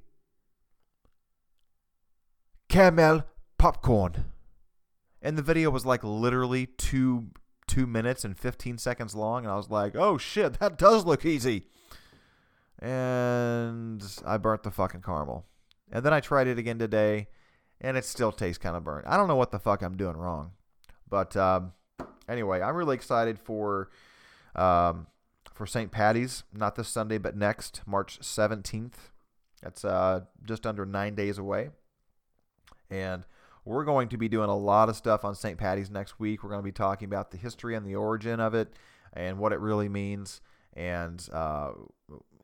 caramel 2.73 3.25
popcorn," 3.59 4.25
and 5.21 5.37
the 5.37 5.43
video 5.43 5.71
was 5.71 5.85
like 5.85 6.03
literally 6.03 6.67
two 6.67 7.29
two 7.67 7.87
minutes 7.87 8.25
and 8.25 8.37
fifteen 8.37 8.79
seconds 8.79 9.15
long, 9.15 9.45
and 9.45 9.53
I 9.53 9.57
was 9.57 9.71
like, 9.71 9.95
"Oh 9.95 10.19
shit, 10.19 10.59
that 10.59 10.79
does 10.79 11.05
look 11.05 11.25
easy." 11.25 11.67
And 12.81 14.03
I 14.27 14.39
burnt 14.39 14.65
the 14.65 14.71
fucking 14.71 15.03
caramel. 15.03 15.45
And 15.93 16.05
then 16.05 16.13
I 16.13 16.21
tried 16.21 16.49
it 16.49 16.59
again 16.59 16.79
today, 16.79 17.29
and 17.81 17.97
it 17.97 18.05
still 18.05 18.33
tastes 18.33 18.59
kind 18.59 18.75
of 18.75 18.83
burnt. 18.83 19.07
I 19.07 19.17
don't 19.17 19.29
know 19.29 19.37
what 19.37 19.53
the 19.53 19.59
fuck 19.61 19.83
I'm 19.83 19.97
doing 19.97 20.17
wrong. 20.17 20.53
But 21.09 21.37
um, 21.37 21.75
anyway, 22.29 22.63
I'm 22.63 22.75
really 22.75 22.97
excited 22.97 23.39
for 23.39 23.91
um, 24.57 25.07
for 25.53 25.67
St. 25.67 25.93
Patty's, 25.93 26.43
not 26.53 26.75
this 26.75 26.89
Sunday, 26.89 27.19
but 27.19 27.37
next, 27.37 27.83
March 27.87 28.19
17th. 28.21 28.95
That's 29.63 29.85
uh, 29.85 30.23
just 30.45 30.67
under 30.67 30.87
nine 30.87 31.15
days 31.15 31.39
away. 31.39 31.71
And 32.93 33.25
we're 33.65 33.85
going 33.85 34.09
to 34.09 34.17
be 34.17 34.29
doing 34.29 34.51
a 34.51 34.57
lot 34.57 34.89
of 34.89 34.97
stuff 34.97 35.25
on 35.25 35.35
St. 35.35 35.57
Patty's 35.57 35.91
next 35.91 36.21
week. 36.21 36.43
We're 36.43 36.51
going 36.51 36.61
to 36.61 36.65
be 36.65 36.73
talking 36.73 37.07
about 37.07 37.31
the 37.31 37.37
history 37.37 37.75
and 37.75 37.87
the 37.87 37.97
origin 37.97 38.39
of 38.39 38.55
it 38.55 38.75
and 39.13 39.39
what 39.39 39.53
it 39.53 39.61
really 39.61 39.89
means 39.89 40.41
and 40.75 41.27
uh, 41.33 41.71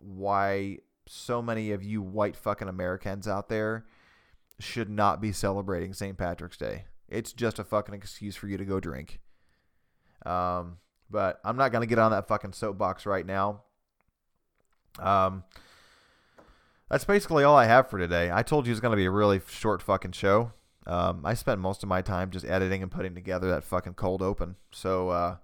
why 0.00 0.78
so 1.06 1.42
many 1.42 1.72
of 1.72 1.82
you 1.82 2.02
white 2.02 2.36
fucking 2.36 2.68
Americans 2.68 3.26
out 3.26 3.48
there 3.48 3.86
should 4.60 4.90
not 4.90 5.20
be 5.20 5.32
celebrating 5.32 5.92
St. 5.92 6.16
Patrick's 6.16 6.56
Day. 6.56 6.84
It's 7.08 7.32
just 7.32 7.58
a 7.58 7.64
fucking 7.64 7.94
excuse 7.94 8.36
for 8.36 8.48
you 8.48 8.56
to 8.58 8.64
go 8.64 8.80
drink. 8.80 9.20
Um, 10.26 10.78
but 11.10 11.40
I'm 11.44 11.56
not 11.56 11.72
gonna 11.72 11.86
get 11.86 11.98
on 11.98 12.10
that 12.10 12.28
fucking 12.28 12.52
soapbox 12.52 13.06
right 13.06 13.24
now. 13.24 13.62
Um, 14.98 15.44
that's 16.88 17.04
basically 17.04 17.44
all 17.44 17.56
I 17.56 17.66
have 17.66 17.90
for 17.90 17.98
today. 17.98 18.30
I 18.32 18.42
told 18.42 18.66
you 18.66 18.72
it's 18.72 18.80
gonna 18.80 18.96
be 18.96 19.04
a 19.04 19.10
really 19.10 19.40
short 19.46 19.82
fucking 19.82 20.12
show. 20.12 20.52
Um, 20.86 21.20
I 21.24 21.34
spent 21.34 21.60
most 21.60 21.82
of 21.82 21.88
my 21.88 22.00
time 22.00 22.30
just 22.30 22.46
editing 22.46 22.82
and 22.82 22.90
putting 22.90 23.14
together 23.14 23.50
that 23.50 23.62
fucking 23.62 23.94
cold 23.94 24.22
open. 24.22 24.56
So, 24.72 25.10
uh, 25.10 25.36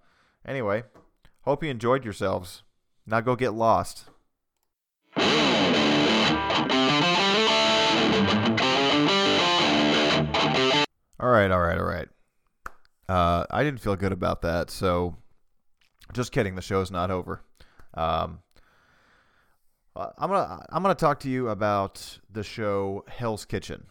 anyway, 0.47 0.85
hope 1.43 1.63
you 1.63 1.71
enjoyed 1.71 2.03
yourselves. 2.05 2.63
Now 3.07 3.21
go 3.21 3.37
get 3.37 3.53
lost. 3.53 4.05
All 11.21 11.31
right, 11.31 11.51
all 11.51 11.61
right, 11.61 11.79
all 11.79 11.85
right. 11.85 12.09
Uh, 13.07 13.45
I 13.51 13.63
didn't 13.63 13.81
feel 13.81 13.97
good 13.97 14.13
about 14.13 14.41
that, 14.43 14.71
so 14.71 15.17
just 16.15 16.33
kidding. 16.33 16.55
The 16.55 16.63
show's 16.63 16.91
not 16.91 17.11
over. 17.11 17.43
Um, 17.93 18.41
I'm 19.97 20.31
gonna 20.31 20.67
I'm 20.71 20.83
gonna 20.83 20.95
talk 20.95 21.21
to 21.21 21.31
you 21.31 21.49
about 21.49 22.19
the 22.31 22.43
show 22.43 23.05
Hell's 23.09 23.45
Kitchen. 23.45 23.87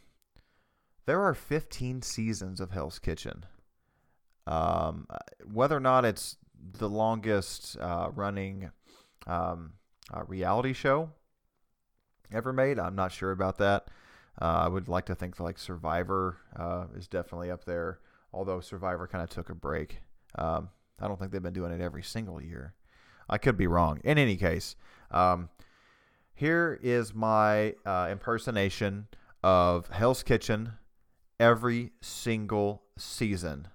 There 1.05 1.21
are 1.21 1.33
15 1.33 2.01
seasons 2.01 2.59
of 2.59 2.71
Hell's 2.71 2.99
Kitchen. 2.99 3.45
Um, 4.45 5.07
whether 5.51 5.77
or 5.77 5.81
not 5.81 6.05
it's 6.05 6.37
the 6.77 6.89
longest 6.89 7.77
uh, 7.79 8.09
running 8.13 8.71
um, 9.27 9.73
uh, 10.13 10.23
reality 10.27 10.73
show 10.73 11.09
ever 12.33 12.51
made, 12.51 12.79
I'm 12.79 12.95
not 12.95 13.11
sure 13.11 13.31
about 13.31 13.57
that. 13.59 13.87
Uh, 14.41 14.63
I 14.65 14.67
would 14.67 14.87
like 14.87 15.05
to 15.05 15.15
think 15.15 15.39
like 15.39 15.59
Survivor 15.59 16.37
uh, 16.55 16.85
is 16.95 17.07
definitely 17.07 17.51
up 17.51 17.65
there, 17.65 17.99
although 18.33 18.59
Survivor 18.59 19.07
kind 19.07 19.23
of 19.23 19.29
took 19.29 19.49
a 19.49 19.55
break. 19.55 20.01
Um, 20.35 20.69
I 20.99 21.07
don't 21.07 21.19
think 21.19 21.31
they've 21.31 21.43
been 21.43 21.53
doing 21.53 21.71
it 21.71 21.81
every 21.81 22.03
single 22.03 22.41
year. 22.41 22.73
I 23.29 23.37
could 23.37 23.57
be 23.57 23.67
wrong. 23.67 24.01
In 24.03 24.17
any 24.17 24.35
case, 24.35 24.75
um, 25.11 25.49
here 26.33 26.79
is 26.81 27.13
my 27.13 27.75
uh, 27.85 28.09
impersonation 28.11 29.07
of 29.43 29.89
Hell's 29.89 30.23
Kitchen 30.23 30.73
every 31.39 31.91
single 32.01 32.83
season 32.97 33.67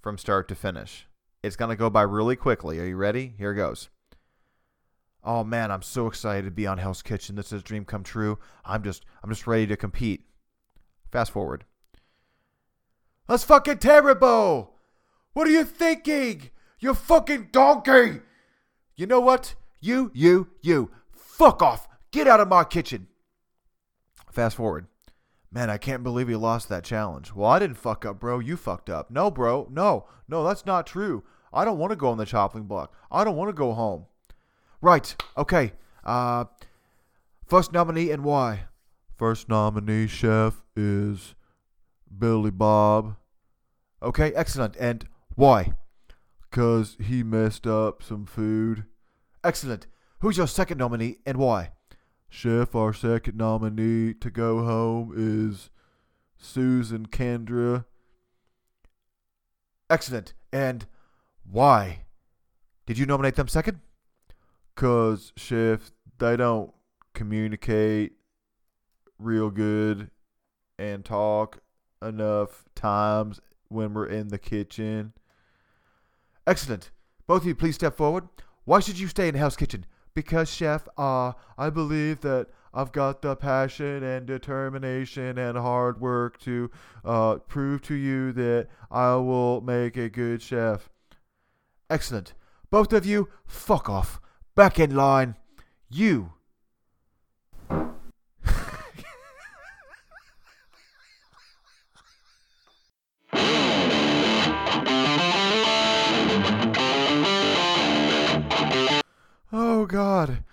from 0.00 0.18
start 0.18 0.48
to 0.48 0.54
finish. 0.54 1.06
It's 1.42 1.56
going 1.56 1.70
to 1.70 1.76
go 1.76 1.90
by 1.90 2.02
really 2.02 2.36
quickly. 2.36 2.78
Are 2.78 2.86
you 2.86 2.96
ready? 2.96 3.34
Here 3.38 3.52
it 3.52 3.56
goes. 3.56 3.88
Oh 5.24 5.42
man, 5.42 5.72
I'm 5.72 5.82
so 5.82 6.06
excited 6.06 6.44
to 6.44 6.50
be 6.52 6.66
on 6.66 6.78
Hell's 6.78 7.02
Kitchen. 7.02 7.34
This 7.34 7.52
is 7.52 7.60
a 7.60 7.64
dream 7.64 7.84
come 7.84 8.04
true. 8.04 8.38
I'm 8.64 8.84
just 8.84 9.04
I'm 9.22 9.30
just 9.30 9.46
ready 9.46 9.66
to 9.66 9.76
compete. 9.76 10.22
Fast 11.10 11.32
forward. 11.32 11.64
That's 13.28 13.42
fucking 13.42 13.78
terrible. 13.78 14.74
What 15.32 15.48
are 15.48 15.50
you 15.50 15.64
thinking? 15.64 16.50
You 16.78 16.94
fucking 16.94 17.48
donkey. 17.50 18.20
You 18.96 19.06
know 19.06 19.20
what? 19.20 19.54
You, 19.80 20.10
you, 20.14 20.48
you. 20.62 20.90
Fuck 21.36 21.60
off. 21.60 21.86
Get 22.12 22.26
out 22.26 22.40
of 22.40 22.48
my 22.48 22.64
kitchen. 22.64 23.08
Fast 24.32 24.56
forward. 24.56 24.86
Man, 25.52 25.68
I 25.68 25.76
can't 25.76 26.02
believe 26.02 26.30
you 26.30 26.38
lost 26.38 26.70
that 26.70 26.82
challenge. 26.82 27.34
Well, 27.34 27.50
I 27.50 27.58
didn't 27.58 27.76
fuck 27.76 28.06
up, 28.06 28.18
bro. 28.18 28.38
You 28.38 28.56
fucked 28.56 28.88
up. 28.88 29.10
No, 29.10 29.30
bro. 29.30 29.68
No. 29.70 30.06
No, 30.26 30.42
that's 30.42 30.64
not 30.64 30.86
true. 30.86 31.24
I 31.52 31.66
don't 31.66 31.76
want 31.76 31.90
to 31.90 31.96
go 31.96 32.08
on 32.08 32.16
the 32.16 32.24
chopping 32.24 32.62
block. 32.62 32.94
I 33.12 33.22
don't 33.22 33.36
want 33.36 33.50
to 33.50 33.52
go 33.52 33.74
home. 33.74 34.06
Right. 34.80 35.14
Okay. 35.36 35.72
Uh, 36.04 36.46
first 37.46 37.70
nominee 37.70 38.10
and 38.10 38.24
why? 38.24 38.68
First 39.18 39.46
nominee, 39.46 40.06
chef, 40.06 40.62
is 40.74 41.34
Billy 42.18 42.50
Bob. 42.50 43.16
Okay, 44.02 44.32
excellent. 44.32 44.74
And 44.80 45.06
why? 45.34 45.74
Because 46.40 46.96
he 46.98 47.22
messed 47.22 47.66
up 47.66 48.02
some 48.02 48.24
food. 48.24 48.84
Excellent. 49.44 49.86
Who's 50.20 50.38
your 50.38 50.46
second 50.46 50.78
nominee 50.78 51.18
and 51.26 51.36
why? 51.36 51.72
Chef, 52.28 52.74
our 52.74 52.92
second 52.92 53.36
nominee 53.36 54.14
to 54.14 54.30
go 54.30 54.64
home 54.64 55.12
is 55.16 55.70
Susan 56.36 57.06
Kendra. 57.06 57.84
Excellent. 59.90 60.32
And 60.52 60.86
why 61.44 62.06
did 62.86 62.98
you 62.98 63.06
nominate 63.06 63.36
them 63.36 63.48
second? 63.48 63.80
Because, 64.74 65.32
Chef, 65.36 65.92
they 66.18 66.36
don't 66.36 66.72
communicate 67.14 68.12
real 69.18 69.50
good 69.50 70.10
and 70.78 71.04
talk 71.04 71.60
enough 72.02 72.64
times 72.74 73.40
when 73.68 73.94
we're 73.94 74.06
in 74.06 74.28
the 74.28 74.38
kitchen. 74.38 75.12
Excellent. 76.46 76.90
Both 77.26 77.42
of 77.42 77.48
you, 77.48 77.54
please 77.54 77.74
step 77.74 77.96
forward. 77.96 78.28
Why 78.64 78.80
should 78.80 78.98
you 78.98 79.08
stay 79.08 79.28
in 79.28 79.34
Hell's 79.34 79.56
Kitchen? 79.56 79.84
Because, 80.16 80.48
Chef, 80.48 80.88
uh, 80.96 81.32
I 81.58 81.68
believe 81.68 82.22
that 82.22 82.46
I've 82.72 82.90
got 82.90 83.20
the 83.20 83.36
passion 83.36 84.02
and 84.02 84.24
determination 84.24 85.36
and 85.36 85.58
hard 85.58 86.00
work 86.00 86.40
to 86.40 86.70
uh, 87.04 87.34
prove 87.36 87.82
to 87.82 87.94
you 87.94 88.32
that 88.32 88.68
I 88.90 89.16
will 89.16 89.60
make 89.60 89.98
a 89.98 90.08
good 90.08 90.40
chef. 90.40 90.88
Excellent. 91.90 92.32
Both 92.70 92.94
of 92.94 93.04
you, 93.04 93.28
fuck 93.46 93.90
off. 93.90 94.18
Back 94.54 94.78
in 94.78 94.96
line. 94.96 95.36
You. 95.90 96.32
God. 109.96 110.44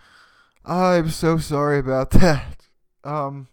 I'm 0.63 1.09
so 1.09 1.37
sorry 1.37 1.77
about 1.77 2.11
that. 2.11 2.69
Um. 3.03 3.49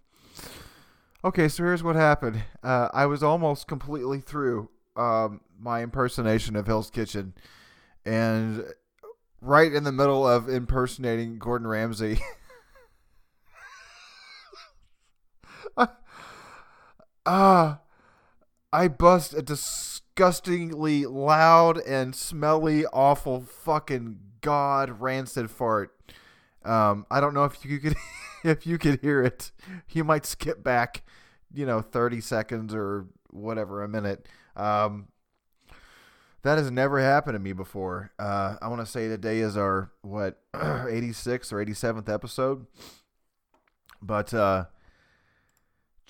Okay, 1.25 1.49
so 1.49 1.65
here's 1.65 1.83
what 1.83 1.97
happened. 1.97 2.45
Uh, 2.63 2.91
I 2.95 3.07
was 3.07 3.25
almost 3.25 3.67
completely 3.67 4.21
through 4.21 4.71
um, 4.95 5.41
my 5.59 5.83
impersonation 5.83 6.55
of 6.55 6.69
Hell's 6.69 6.91
Kitchen, 6.91 7.35
and 8.05 8.65
right 9.41 9.73
in 9.73 9.83
the 9.83 9.91
middle 9.91 10.25
of 10.25 10.49
impersonating 10.49 11.41
Gordon 11.41 11.67
Ramsay, 11.67 12.21
ah, 15.77 15.91
uh, 17.27 17.77
I 18.73 18.87
bust 18.87 19.35
a 19.35 19.43
disgustingly 19.43 21.05
loud 21.05 21.79
and 21.79 22.15
smelly, 22.15 22.87
awful, 22.87 23.41
fucking 23.41 24.30
god 24.41 25.01
rancid 25.01 25.51
fart. 25.51 25.95
Um, 26.65 27.07
I 27.11 27.21
don't 27.21 27.35
know 27.35 27.45
if 27.45 27.65
you 27.65 27.79
could 27.79 27.97
if 28.45 28.67
you 28.67 28.79
could 28.79 29.01
hear 29.01 29.23
it. 29.23 29.51
You 29.91 30.05
might 30.05 30.27
skip 30.27 30.63
back, 30.63 31.03
you 31.53 31.67
know, 31.67 31.81
thirty 31.81 32.21
seconds 32.21 32.75
or 32.75 33.07
whatever 33.31 33.83
a 33.83 33.89
minute. 33.89 34.27
Um, 34.57 35.09
that 36.43 36.59
has 36.59 36.71
never 36.71 37.01
happened 37.01 37.35
to 37.35 37.39
me 37.39 37.53
before. 37.53 38.13
Uh, 38.19 38.57
I 38.63 38.69
want 38.69 38.81
to 38.81 38.87
say 38.87 39.09
today 39.09 39.41
is 39.41 39.57
our 39.57 39.91
what 40.03 40.41
86th 40.55 41.53
or 41.53 41.65
87th 41.65 42.09
episode, 42.09 42.67
but 44.01 44.33
uh, 44.33 44.65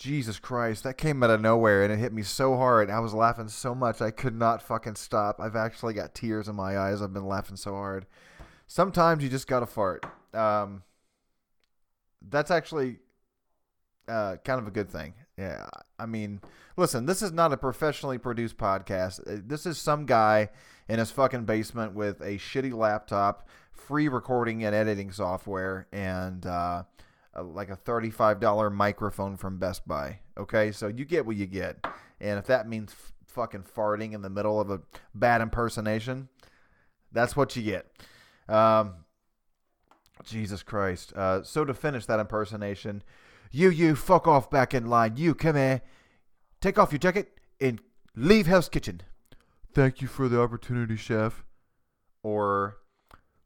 Jesus 0.00 0.38
Christ, 0.38 0.82
that 0.84 0.96
came 0.96 1.22
out 1.22 1.28
of 1.28 1.42
nowhere 1.42 1.84
and 1.84 1.92
it 1.92 1.98
hit 1.98 2.14
me 2.14 2.22
so 2.22 2.56
hard. 2.56 2.88
I 2.88 3.00
was 3.00 3.12
laughing 3.12 3.48
so 3.48 3.74
much 3.74 4.00
I 4.00 4.10
could 4.10 4.34
not 4.34 4.62
fucking 4.62 4.94
stop. 4.94 5.38
I've 5.38 5.56
actually 5.56 5.92
got 5.92 6.14
tears 6.14 6.48
in 6.48 6.56
my 6.56 6.78
eyes. 6.78 7.02
I've 7.02 7.12
been 7.12 7.26
laughing 7.26 7.56
so 7.56 7.72
hard. 7.72 8.06
Sometimes 8.66 9.22
you 9.22 9.28
just 9.28 9.46
gotta 9.46 9.66
fart. 9.66 10.06
Um, 10.32 10.84
that's 12.26 12.50
actually 12.50 12.96
uh, 14.08 14.36
kind 14.42 14.58
of 14.58 14.66
a 14.66 14.70
good 14.70 14.88
thing. 14.88 15.12
Yeah, 15.36 15.66
I 15.98 16.06
mean, 16.06 16.40
listen, 16.78 17.04
this 17.04 17.20
is 17.20 17.32
not 17.32 17.52
a 17.52 17.58
professionally 17.58 18.16
produced 18.16 18.56
podcast. 18.56 19.20
Uh, 19.30 19.42
this 19.44 19.66
is 19.66 19.76
some 19.76 20.06
guy 20.06 20.48
in 20.88 20.98
his 20.98 21.10
fucking 21.10 21.44
basement 21.44 21.92
with 21.92 22.22
a 22.22 22.38
shitty 22.38 22.72
laptop, 22.72 23.46
free 23.70 24.08
recording 24.08 24.64
and 24.64 24.74
editing 24.74 25.12
software, 25.12 25.88
and 25.92 26.46
uh, 26.46 26.84
a, 27.34 27.42
like 27.42 27.70
a 27.70 27.76
thirty-five 27.76 28.40
dollar 28.40 28.70
microphone 28.70 29.36
from 29.36 29.58
Best 29.58 29.86
Buy. 29.86 30.20
Okay, 30.38 30.72
so 30.72 30.88
you 30.88 31.04
get 31.04 31.26
what 31.26 31.36
you 31.36 31.46
get, 31.46 31.84
and 32.20 32.38
if 32.38 32.46
that 32.46 32.68
means 32.68 32.92
f- 32.92 33.12
fucking 33.26 33.64
farting 33.76 34.14
in 34.14 34.22
the 34.22 34.30
middle 34.30 34.60
of 34.60 34.70
a 34.70 34.80
bad 35.14 35.40
impersonation, 35.40 36.28
that's 37.12 37.36
what 37.36 37.54
you 37.56 37.62
get. 37.62 37.86
Um, 38.48 38.94
Jesus 40.24 40.62
Christ. 40.62 41.12
Uh, 41.14 41.42
so 41.42 41.64
to 41.64 41.74
finish 41.74 42.06
that 42.06 42.20
impersonation, 42.20 43.02
you, 43.50 43.70
you, 43.70 43.94
fuck 43.94 44.26
off 44.26 44.50
back 44.50 44.74
in 44.74 44.86
line. 44.86 45.16
You, 45.16 45.34
come 45.34 45.56
here. 45.56 45.82
Take 46.60 46.78
off 46.78 46.92
your 46.92 46.98
jacket 46.98 47.38
and 47.60 47.80
leave 48.16 48.46
Hell's 48.46 48.68
Kitchen. 48.68 49.02
Thank 49.72 50.02
you 50.02 50.08
for 50.08 50.28
the 50.28 50.40
opportunity, 50.40 50.96
chef. 50.96 51.44
Or, 52.22 52.78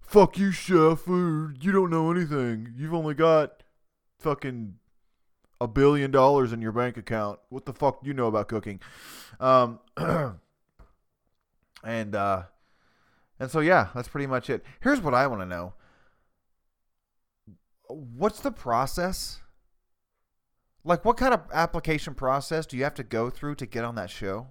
fuck 0.01 0.39
you, 0.39 0.51
chef. 0.51 1.07
You 1.07 1.53
don't 1.73 1.91
know 1.91 2.11
anything. 2.11 2.73
You've 2.77 2.95
only 2.95 3.15
got 3.15 3.63
fucking 4.25 4.75
a 5.61 5.69
billion 5.69 6.11
dollars 6.11 6.53
in 6.53 6.61
your 6.61 6.73
bank 6.73 6.97
account. 6.97 7.39
What 7.51 7.67
the 7.67 7.73
fuck 7.73 8.03
do 8.03 8.09
you 8.09 8.15
know 8.15 8.27
about 8.27 8.49
cooking? 8.49 8.81
Um, 9.39 9.79
and, 11.85 12.15
uh, 12.15 12.43
and 13.39 13.51
so, 13.51 13.61
yeah, 13.61 13.89
that's 13.95 14.09
pretty 14.09 14.27
much 14.27 14.51
it. 14.51 14.65
Here's 14.81 15.01
what 15.01 15.15
I 15.15 15.27
want 15.27 15.43
to 15.43 15.47
know 15.47 15.75
what's 17.89 18.41
the 18.41 18.51
process? 18.51 19.41
Like, 20.85 21.05
what 21.05 21.17
kind 21.17 21.33
of 21.33 21.43
application 21.53 22.15
process 22.15 22.67
do 22.67 22.77
you 22.77 22.85
have 22.85 22.95
to 22.95 23.05
go 23.05 23.31
through 23.31 23.55
to 23.57 23.67
get 23.67 23.85
on 23.85 23.95
that 23.95 24.11
show? 24.11 24.49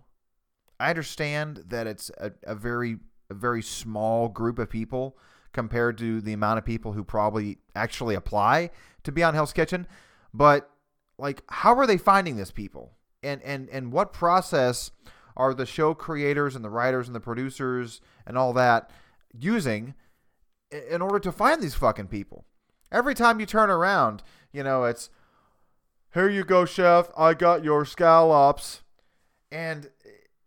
I 0.79 0.89
understand 0.89 1.65
that 1.67 1.87
it's 1.87 2.09
a, 2.17 2.31
a 2.43 2.55
very, 2.55 2.97
a 3.29 3.33
very 3.33 3.61
small 3.61 4.29
group 4.29 4.59
of 4.59 4.69
people 4.69 5.17
compared 5.53 5.97
to 5.99 6.19
the 6.19 6.33
amount 6.33 6.57
of 6.57 6.65
people 6.65 6.93
who 6.93 7.03
probably 7.03 7.59
actually 7.75 8.15
apply 8.15 8.71
to 9.03 9.11
be 9.11 9.23
on 9.23 9.33
Hell's 9.33 9.53
Kitchen, 9.53 9.87
but 10.33 10.69
like, 11.17 11.43
how 11.47 11.75
are 11.75 11.87
they 11.87 11.97
finding 11.97 12.35
this 12.35 12.51
people? 12.51 12.93
And 13.21 13.41
and 13.43 13.69
and 13.69 13.91
what 13.91 14.11
process 14.11 14.91
are 15.37 15.53
the 15.53 15.65
show 15.65 15.93
creators 15.93 16.55
and 16.55 16.65
the 16.65 16.69
writers 16.69 17.07
and 17.07 17.15
the 17.15 17.21
producers 17.21 18.01
and 18.25 18.37
all 18.37 18.53
that 18.53 18.91
using 19.37 19.93
in 20.71 21.01
order 21.01 21.19
to 21.19 21.31
find 21.31 21.61
these 21.61 21.75
fucking 21.75 22.07
people? 22.07 22.45
Every 22.91 23.15
time 23.15 23.39
you 23.39 23.45
turn 23.45 23.69
around, 23.69 24.23
you 24.51 24.63
know, 24.63 24.83
it's 24.83 25.09
here 26.13 26.29
you 26.29 26.43
go, 26.43 26.65
chef. 26.65 27.09
I 27.17 27.33
got 27.33 27.63
your 27.63 27.85
scallops. 27.85 28.81
And 29.51 29.89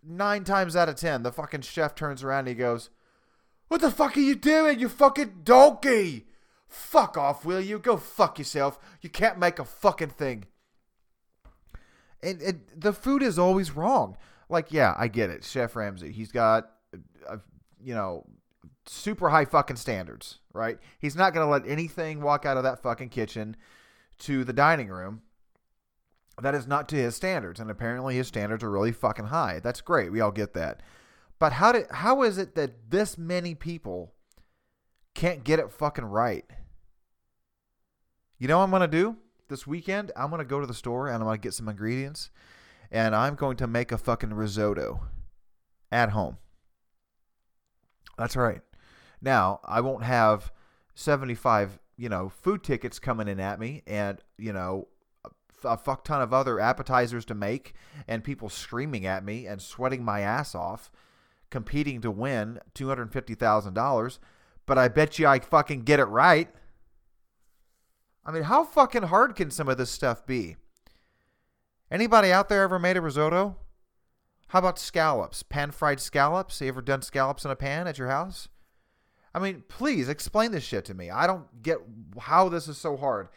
nine 0.02 0.44
times 0.44 0.76
out 0.76 0.88
of 0.88 0.96
ten, 0.96 1.22
the 1.22 1.32
fucking 1.32 1.62
chef 1.62 1.94
turns 1.94 2.22
around 2.22 2.40
and 2.40 2.48
he 2.48 2.54
goes, 2.54 2.90
What 3.68 3.80
the 3.80 3.90
fuck 3.90 4.16
are 4.16 4.20
you 4.20 4.34
doing, 4.34 4.78
you 4.78 4.88
fucking 4.88 5.40
donkey? 5.44 6.26
Fuck 6.68 7.16
off, 7.16 7.44
will 7.44 7.60
you? 7.60 7.78
Go 7.78 7.96
fuck 7.96 8.38
yourself. 8.38 8.78
You 9.00 9.10
can't 9.10 9.38
make 9.38 9.58
a 9.58 9.64
fucking 9.64 10.10
thing. 10.10 10.44
And, 12.22 12.40
and 12.42 12.60
the 12.74 12.92
food 12.92 13.22
is 13.22 13.38
always 13.38 13.72
wrong. 13.72 14.16
Like, 14.48 14.72
yeah, 14.72 14.94
I 14.96 15.08
get 15.08 15.30
it. 15.30 15.44
Chef 15.44 15.74
Ramsay, 15.74 16.12
he's 16.12 16.32
got, 16.32 16.70
uh, 17.28 17.38
you 17.82 17.94
know, 17.94 18.26
super 18.86 19.30
high 19.30 19.44
fucking 19.44 19.76
standards, 19.76 20.38
right? 20.52 20.78
He's 20.98 21.16
not 21.16 21.34
going 21.34 21.46
to 21.46 21.50
let 21.50 21.66
anything 21.66 22.20
walk 22.20 22.46
out 22.46 22.56
of 22.56 22.62
that 22.62 22.82
fucking 22.82 23.08
kitchen 23.08 23.56
to 24.18 24.44
the 24.44 24.52
dining 24.52 24.88
room 24.88 25.22
that 26.40 26.54
is 26.54 26.66
not 26.66 26.88
to 26.90 26.96
his 26.96 27.16
standards. 27.16 27.60
And 27.60 27.70
apparently 27.70 28.16
his 28.16 28.28
standards 28.28 28.62
are 28.62 28.70
really 28.70 28.92
fucking 28.92 29.26
high. 29.26 29.60
That's 29.62 29.80
great. 29.80 30.12
We 30.12 30.20
all 30.20 30.32
get 30.32 30.54
that. 30.54 30.80
But 31.38 31.54
how 31.54 31.72
did 31.72 31.86
how 31.90 32.22
is 32.22 32.38
it 32.38 32.54
that 32.54 32.90
this 32.90 33.18
many 33.18 33.54
people 33.54 34.14
can't 35.14 35.44
get 35.44 35.58
it 35.58 35.70
fucking 35.70 36.04
right? 36.04 36.44
You 38.38 38.48
know 38.48 38.58
what 38.58 38.64
I'm 38.64 38.70
to 38.82 38.88
do 38.88 39.16
this 39.48 39.66
weekend? 39.66 40.12
I'm 40.16 40.30
to 40.30 40.44
go 40.44 40.60
to 40.60 40.66
the 40.66 40.74
store 40.74 41.08
and 41.08 41.22
I'm 41.22 41.30
to 41.30 41.38
get 41.38 41.54
some 41.54 41.68
ingredients 41.68 42.30
and 42.90 43.14
I'm 43.14 43.34
going 43.34 43.56
to 43.58 43.66
make 43.66 43.92
a 43.92 43.98
fucking 43.98 44.34
risotto 44.34 45.00
at 45.90 46.10
home. 46.10 46.38
That's 48.18 48.36
right. 48.36 48.60
Now, 49.20 49.60
I 49.64 49.80
won't 49.80 50.04
have 50.04 50.52
75, 50.94 51.78
you 51.96 52.08
know, 52.08 52.28
food 52.28 52.62
tickets 52.62 52.98
coming 52.98 53.28
in 53.28 53.40
at 53.40 53.58
me 53.58 53.82
and, 53.86 54.20
you 54.38 54.52
know, 54.52 54.88
a 55.64 55.76
fuck 55.76 56.04
ton 56.04 56.20
of 56.20 56.32
other 56.32 56.60
appetizers 56.60 57.24
to 57.26 57.34
make 57.34 57.74
and 58.06 58.22
people 58.22 58.48
screaming 58.48 59.06
at 59.06 59.24
me 59.24 59.46
and 59.46 59.60
sweating 59.60 60.04
my 60.04 60.20
ass 60.20 60.54
off 60.54 60.90
competing 61.50 62.00
to 62.00 62.10
win 62.10 62.60
$250,000, 62.74 64.18
but 64.66 64.78
I 64.78 64.88
bet 64.88 65.18
you 65.18 65.26
I 65.26 65.38
fucking 65.38 65.82
get 65.82 66.00
it 66.00 66.04
right. 66.04 66.48
I 68.24 68.32
mean, 68.32 68.44
how 68.44 68.64
fucking 68.64 69.04
hard 69.04 69.36
can 69.36 69.50
some 69.50 69.68
of 69.68 69.78
this 69.78 69.90
stuff 69.90 70.26
be? 70.26 70.56
Anybody 71.90 72.32
out 72.32 72.48
there 72.48 72.62
ever 72.62 72.78
made 72.78 72.96
a 72.96 73.00
risotto? 73.00 73.56
How 74.48 74.58
about 74.58 74.78
scallops? 74.78 75.42
Pan 75.42 75.70
fried 75.70 76.00
scallops? 76.00 76.60
You 76.60 76.68
ever 76.68 76.82
done 76.82 77.02
scallops 77.02 77.44
in 77.44 77.50
a 77.50 77.56
pan 77.56 77.86
at 77.86 77.98
your 77.98 78.08
house? 78.08 78.48
I 79.34 79.38
mean, 79.38 79.64
please 79.68 80.08
explain 80.08 80.50
this 80.50 80.64
shit 80.64 80.84
to 80.86 80.94
me. 80.94 81.10
I 81.10 81.26
don't 81.26 81.62
get 81.62 81.78
how 82.18 82.48
this 82.48 82.68
is 82.68 82.78
so 82.78 82.96
hard. 82.96 83.28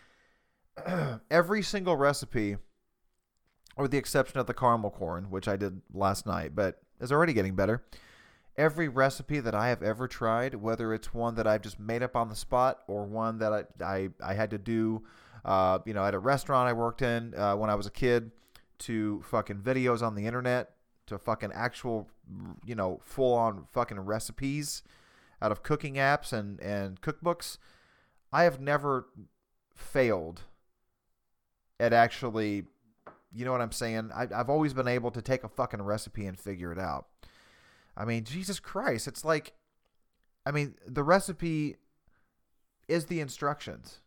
Every 1.31 1.61
single 1.61 1.97
recipe, 1.97 2.57
with 3.77 3.91
the 3.91 3.97
exception 3.97 4.39
of 4.39 4.45
the 4.47 4.53
caramel 4.53 4.91
corn, 4.91 5.29
which 5.29 5.47
I 5.47 5.57
did 5.57 5.81
last 5.93 6.25
night, 6.25 6.55
but 6.55 6.81
is 6.99 7.11
already 7.11 7.33
getting 7.33 7.55
better. 7.55 7.83
Every 8.57 8.89
recipe 8.89 9.39
that 9.39 9.55
I 9.55 9.69
have 9.69 9.81
ever 9.81 10.07
tried, 10.07 10.55
whether 10.55 10.93
it's 10.93 11.13
one 11.13 11.35
that 11.35 11.47
I've 11.47 11.61
just 11.61 11.79
made 11.79 12.03
up 12.03 12.15
on 12.15 12.29
the 12.29 12.35
spot 12.35 12.79
or 12.87 13.05
one 13.05 13.39
that 13.39 13.53
I 13.53 13.63
I, 13.83 14.09
I 14.21 14.33
had 14.33 14.49
to 14.51 14.57
do, 14.57 15.03
uh, 15.45 15.79
you 15.85 15.93
know, 15.93 16.03
at 16.03 16.13
a 16.13 16.19
restaurant 16.19 16.67
I 16.67 16.73
worked 16.73 17.01
in 17.01 17.33
uh, 17.35 17.55
when 17.55 17.69
I 17.69 17.75
was 17.75 17.87
a 17.87 17.91
kid, 17.91 18.31
to 18.79 19.21
fucking 19.23 19.59
videos 19.59 20.01
on 20.01 20.15
the 20.15 20.25
internet, 20.25 20.71
to 21.07 21.17
fucking 21.17 21.51
actual, 21.53 22.09
you 22.65 22.75
know, 22.75 22.99
full 23.03 23.33
on 23.33 23.65
fucking 23.71 23.99
recipes 23.99 24.83
out 25.41 25.51
of 25.51 25.63
cooking 25.63 25.95
apps 25.95 26.33
and 26.33 26.59
and 26.59 27.01
cookbooks. 27.01 27.57
I 28.31 28.43
have 28.43 28.59
never 28.59 29.07
failed 29.73 30.41
at 31.79 31.93
actually 31.93 32.65
you 33.33 33.45
know 33.45 33.51
what 33.51 33.61
I'm 33.61 33.71
saying? 33.71 34.11
I, 34.13 34.27
I've 34.33 34.49
always 34.49 34.73
been 34.73 34.87
able 34.87 35.11
to 35.11 35.21
take 35.21 35.43
a 35.43 35.49
fucking 35.49 35.81
recipe 35.81 36.25
and 36.25 36.39
figure 36.39 36.71
it 36.71 36.79
out. 36.79 37.07
I 37.95 38.05
mean, 38.05 38.23
Jesus 38.23 38.59
Christ, 38.59 39.07
it's 39.07 39.25
like, 39.25 39.53
I 40.45 40.51
mean, 40.51 40.75
the 40.87 41.03
recipe 41.03 41.75
is 42.87 43.05
the 43.05 43.19
instructions. 43.19 43.99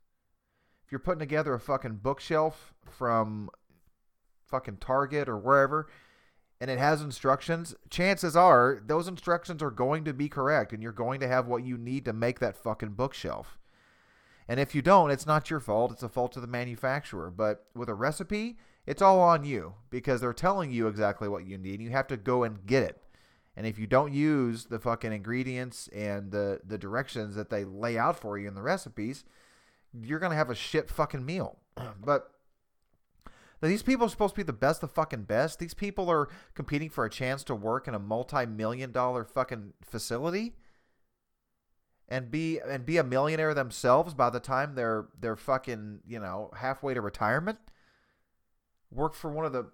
If 0.84 0.90
you're 0.90 0.98
putting 0.98 1.20
together 1.20 1.54
a 1.54 1.60
fucking 1.60 2.00
bookshelf 2.02 2.74
from 2.84 3.50
fucking 4.46 4.78
Target 4.78 5.28
or 5.28 5.38
wherever, 5.38 5.88
and 6.60 6.70
it 6.70 6.78
has 6.78 7.02
instructions, 7.02 7.74
chances 7.90 8.36
are 8.36 8.80
those 8.86 9.08
instructions 9.08 9.62
are 9.62 9.70
going 9.70 10.04
to 10.04 10.12
be 10.12 10.28
correct, 10.28 10.72
and 10.72 10.82
you're 10.82 10.92
going 10.92 11.20
to 11.20 11.28
have 11.28 11.46
what 11.46 11.64
you 11.64 11.76
need 11.76 12.04
to 12.04 12.12
make 12.12 12.38
that 12.40 12.56
fucking 12.56 12.90
bookshelf. 12.90 13.58
And 14.48 14.58
if 14.58 14.74
you 14.74 14.82
don't, 14.82 15.10
it's 15.10 15.26
not 15.26 15.50
your 15.50 15.60
fault. 15.60 15.92
It's 15.92 16.02
a 16.02 16.08
fault 16.08 16.36
of 16.36 16.42
the 16.42 16.48
manufacturer. 16.48 17.30
But 17.30 17.66
with 17.74 17.88
a 17.88 17.94
recipe, 17.94 18.58
it's 18.86 19.02
all 19.02 19.20
on 19.20 19.44
you 19.44 19.74
because 19.90 20.20
they're 20.20 20.32
telling 20.32 20.72
you 20.72 20.88
exactly 20.88 21.28
what 21.28 21.46
you 21.46 21.56
need. 21.56 21.80
You 21.80 21.90
have 21.90 22.08
to 22.08 22.16
go 22.16 22.42
and 22.42 22.66
get 22.66 22.82
it. 22.82 23.02
And 23.56 23.66
if 23.66 23.78
you 23.78 23.86
don't 23.86 24.12
use 24.12 24.64
the 24.66 24.78
fucking 24.78 25.12
ingredients 25.12 25.88
and 25.88 26.32
the, 26.32 26.60
the 26.66 26.78
directions 26.78 27.34
that 27.36 27.50
they 27.50 27.64
lay 27.64 27.98
out 27.98 28.18
for 28.18 28.38
you 28.38 28.48
in 28.48 28.54
the 28.54 28.62
recipes, 28.62 29.24
you're 29.92 30.18
going 30.18 30.30
to 30.30 30.36
have 30.36 30.50
a 30.50 30.54
shit 30.54 30.88
fucking 30.88 31.24
meal. 31.24 31.58
but 32.04 32.30
these 33.60 33.82
people 33.82 34.06
are 34.06 34.10
supposed 34.10 34.34
to 34.34 34.40
be 34.40 34.42
the 34.42 34.52
best 34.52 34.82
of 34.82 34.90
fucking 34.90 35.24
best. 35.24 35.58
These 35.58 35.74
people 35.74 36.10
are 36.10 36.28
competing 36.54 36.90
for 36.90 37.04
a 37.04 37.10
chance 37.10 37.44
to 37.44 37.54
work 37.54 37.86
in 37.86 37.94
a 37.94 37.98
multi 37.98 38.46
million 38.46 38.90
dollar 38.90 39.24
fucking 39.24 39.74
facility 39.82 40.56
and 42.08 42.30
be 42.30 42.58
and 42.58 42.84
be 42.84 42.96
a 42.96 43.04
millionaire 43.04 43.54
themselves 43.54 44.14
by 44.14 44.30
the 44.30 44.40
time 44.40 44.74
they're 44.74 45.06
they're 45.20 45.36
fucking, 45.36 46.00
you 46.06 46.18
know, 46.18 46.50
halfway 46.56 46.94
to 46.94 47.00
retirement 47.00 47.58
worked 48.92 49.16
for 49.16 49.30
one 49.30 49.44
of 49.44 49.52
the, 49.52 49.66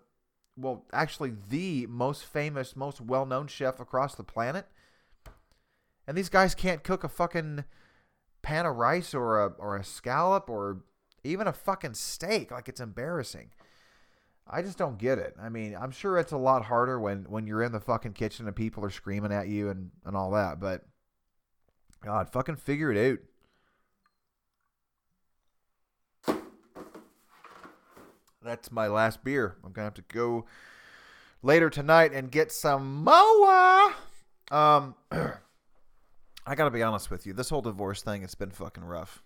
well, 0.56 0.84
actually 0.92 1.32
the 1.48 1.86
most 1.86 2.24
famous, 2.24 2.76
most 2.76 3.00
well 3.00 3.26
known 3.26 3.46
chef 3.46 3.80
across 3.80 4.14
the 4.14 4.24
planet. 4.24 4.66
And 6.06 6.16
these 6.16 6.28
guys 6.28 6.54
can't 6.54 6.82
cook 6.82 7.04
a 7.04 7.08
fucking 7.08 7.64
pan 8.40 8.66
of 8.66 8.76
rice 8.76 9.14
or 9.14 9.44
a, 9.44 9.48
or 9.58 9.76
a 9.76 9.84
scallop 9.84 10.48
or 10.48 10.84
even 11.22 11.46
a 11.46 11.52
fucking 11.52 11.94
steak. 11.94 12.50
Like, 12.50 12.68
it's 12.68 12.80
embarrassing. 12.80 13.50
I 14.50 14.62
just 14.62 14.78
don't 14.78 14.98
get 14.98 15.18
it. 15.18 15.36
I 15.40 15.50
mean, 15.50 15.76
I'm 15.78 15.90
sure 15.90 16.16
it's 16.16 16.32
a 16.32 16.38
lot 16.38 16.64
harder 16.64 16.98
when, 16.98 17.26
when 17.28 17.46
you're 17.46 17.62
in 17.62 17.72
the 17.72 17.80
fucking 17.80 18.14
kitchen 18.14 18.46
and 18.46 18.56
people 18.56 18.82
are 18.84 18.90
screaming 18.90 19.32
at 19.32 19.48
you 19.48 19.68
and, 19.68 19.90
and 20.06 20.16
all 20.16 20.30
that, 20.30 20.58
but 20.58 20.86
God, 22.02 22.30
fucking 22.30 22.56
figure 22.56 22.90
it 22.90 23.12
out. 23.12 23.18
That's 28.48 28.72
my 28.72 28.86
last 28.86 29.22
beer. 29.22 29.56
I'm 29.62 29.72
gonna 29.72 29.84
have 29.84 29.94
to 29.94 30.04
go 30.08 30.46
later 31.42 31.68
tonight 31.68 32.14
and 32.14 32.30
get 32.30 32.50
some 32.50 33.04
Moa. 33.04 33.94
Um, 34.50 34.94
I 35.12 36.54
gotta 36.54 36.70
be 36.70 36.82
honest 36.82 37.10
with 37.10 37.26
you. 37.26 37.34
This 37.34 37.50
whole 37.50 37.60
divorce 37.60 38.00
thing, 38.00 38.22
it's 38.22 38.34
been 38.34 38.50
fucking 38.50 38.84
rough. 38.84 39.22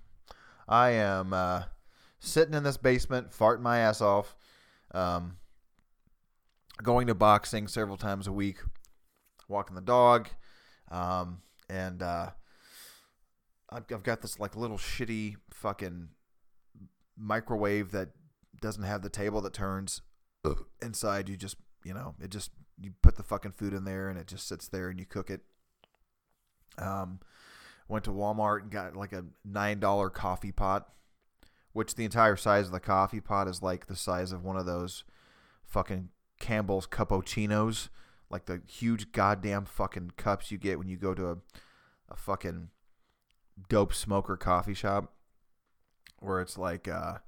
I 0.67 0.91
am 0.91 1.33
uh, 1.33 1.63
sitting 2.19 2.53
in 2.53 2.65
this 2.65 2.77
basement, 2.77 3.31
farting 3.31 3.61
my 3.61 3.79
ass 3.79 4.01
off, 4.01 4.35
um, 4.93 5.37
going 6.83 7.07
to 7.07 7.15
boxing 7.15 7.69
several 7.69 7.97
times 7.97 8.27
a 8.27 8.33
week, 8.33 8.59
walking 9.47 9.77
the 9.77 9.83
dog, 9.83 10.31
um, 10.91 11.43
and 11.71 12.03
uh, 12.03 12.31
I've, 13.71 13.85
I've 13.93 14.03
got 14.03 14.21
this 14.21 14.41
like 14.41 14.57
little 14.57 14.79
shitty 14.79 15.37
fucking 15.53 16.09
microwave 17.17 17.93
that 17.93 18.09
doesn't 18.63 18.85
have 18.85 19.03
the 19.03 19.11
table 19.11 19.41
that 19.43 19.53
turns 19.53 20.01
inside. 20.81 21.29
You 21.29 21.37
just, 21.37 21.57
you 21.85 21.93
know, 21.93 22.15
it 22.21 22.31
just 22.31 22.51
you 22.81 22.93
put 23.03 23.17
the 23.17 23.23
fucking 23.23 23.53
food 23.53 23.75
in 23.75 23.85
there 23.85 24.09
and 24.09 24.19
it 24.19 24.27
just 24.27 24.49
sits 24.49 24.69
there 24.69 24.89
and 24.89 24.99
you 24.99 25.07
cook 25.07 25.29
it. 25.29 25.43
Um, 26.79 27.21
went 27.89 28.05
to 28.05 28.11
Walmart 28.11 28.63
and 28.63 28.71
got 28.71 28.97
like 28.97 29.13
a 29.13 29.27
nine 29.45 29.79
dollar 29.79 30.09
coffee 30.09 30.53
pot, 30.53 30.89
which 31.73 31.95
the 31.95 32.05
entire 32.05 32.37
size 32.37 32.67
of 32.67 32.73
the 32.73 32.81
coffee 32.81 33.21
pot 33.21 33.49
is 33.49 33.63
like 33.63 33.87
the 33.87 33.97
size 33.97 34.33
of 34.33 34.43
one 34.43 34.57
of 34.57 34.67
those 34.67 35.05
fucking 35.65 36.09
Campbell's 36.41 36.87
cappuccinos, 36.87 37.89
like 38.31 38.47
the 38.47 38.63
huge 38.67 39.13
goddamn 39.13 39.65
fucking 39.65 40.13
cups 40.17 40.51
you 40.51 40.59
get 40.59 40.79
when 40.79 40.89
you 40.89 40.97
go 40.97 41.15
to 41.15 41.31
a, 41.31 41.37
a 42.09 42.17
fucking 42.17 42.69
dope 43.69 43.95
smoker 43.95 44.37
coffee 44.37 44.75
shop, 44.75 45.13
where 46.19 46.41
it's 46.41 46.57
like 46.57 46.89
uh, 46.89 47.19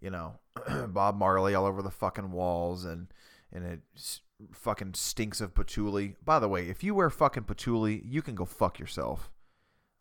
you 0.00 0.10
know, 0.10 0.38
Bob 0.88 1.16
Marley 1.16 1.54
all 1.54 1.66
over 1.66 1.82
the 1.82 1.90
fucking 1.90 2.32
walls 2.32 2.84
and 2.84 3.08
and 3.52 3.64
it 3.64 3.80
fucking 4.52 4.94
stinks 4.94 5.40
of 5.40 5.54
patchouli. 5.54 6.16
By 6.24 6.38
the 6.38 6.48
way, 6.48 6.68
if 6.68 6.82
you 6.82 6.94
wear 6.94 7.10
fucking 7.10 7.44
patchouli, 7.44 8.02
you 8.04 8.22
can 8.22 8.34
go 8.34 8.44
fuck 8.44 8.78
yourself. 8.78 9.30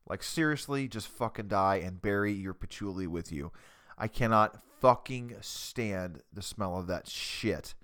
Like 0.07 0.23
seriously, 0.23 0.87
just 0.87 1.07
fucking 1.07 1.47
die 1.47 1.77
and 1.77 2.01
bury 2.01 2.33
your 2.33 2.53
patchouli 2.53 3.07
with 3.07 3.31
you. 3.31 3.51
I 3.97 4.07
cannot 4.07 4.61
fucking 4.79 5.35
stand 5.41 6.21
the 6.31 6.41
smell 6.41 6.77
of 6.77 6.87
that 6.87 7.07
shit. 7.07 7.75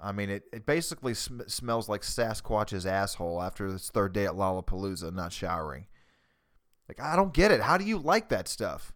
I 0.00 0.12
mean, 0.12 0.30
it, 0.30 0.44
it 0.52 0.64
basically 0.64 1.12
sm- 1.12 1.42
smells 1.46 1.88
like 1.88 2.00
Sasquatch's 2.00 2.86
asshole 2.86 3.42
after 3.42 3.66
his 3.66 3.90
third 3.90 4.14
day 4.14 4.24
at 4.24 4.32
Lollapalooza 4.32 5.12
not 5.12 5.32
showering. 5.32 5.86
Like, 6.88 7.00
I 7.00 7.14
don't 7.14 7.34
get 7.34 7.52
it. 7.52 7.60
How 7.60 7.76
do 7.76 7.84
you 7.84 7.98
like 7.98 8.30
that 8.30 8.48
stuff? 8.48 8.94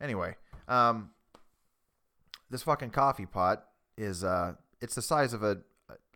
Anyway, 0.00 0.36
um, 0.68 1.10
this 2.50 2.62
fucking 2.62 2.90
coffee 2.90 3.26
pot 3.26 3.64
is 3.96 4.24
uh, 4.24 4.54
it's 4.80 4.94
the 4.94 5.02
size 5.02 5.32
of 5.32 5.42
a 5.42 5.58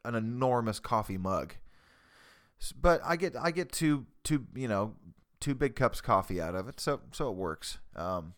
an 0.04 0.14
enormous 0.14 0.80
coffee 0.80 1.18
mug. 1.18 1.54
But 2.80 3.00
I 3.04 3.16
get 3.16 3.36
I 3.36 3.50
get 3.50 3.72
two 3.72 4.06
two 4.24 4.46
you 4.54 4.68
know 4.68 4.94
two 5.40 5.54
big 5.54 5.76
cups 5.76 6.00
coffee 6.00 6.40
out 6.40 6.54
of 6.54 6.68
it, 6.68 6.80
so 6.80 7.00
so 7.12 7.30
it 7.30 7.36
works. 7.36 7.78
Um, 7.94 8.34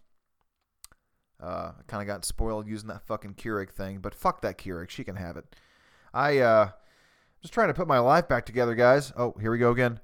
uh, 1.42 1.72
I 1.78 1.82
kind 1.86 2.02
of 2.02 2.06
got 2.06 2.24
spoiled 2.24 2.66
using 2.66 2.88
that 2.88 3.06
fucking 3.06 3.34
Keurig 3.34 3.70
thing, 3.70 4.00
but 4.00 4.14
fuck 4.14 4.42
that 4.42 4.58
Keurig, 4.58 4.90
she 4.90 5.04
can 5.04 5.16
have 5.16 5.38
it. 5.38 5.56
I 6.12 6.38
uh, 6.38 6.70
just 7.40 7.54
trying 7.54 7.68
to 7.68 7.74
put 7.74 7.88
my 7.88 7.98
life 7.98 8.28
back 8.28 8.44
together, 8.44 8.74
guys. 8.74 9.12
Oh, 9.16 9.34
here 9.40 9.50
we 9.50 9.58
go 9.58 9.70
again. 9.70 10.00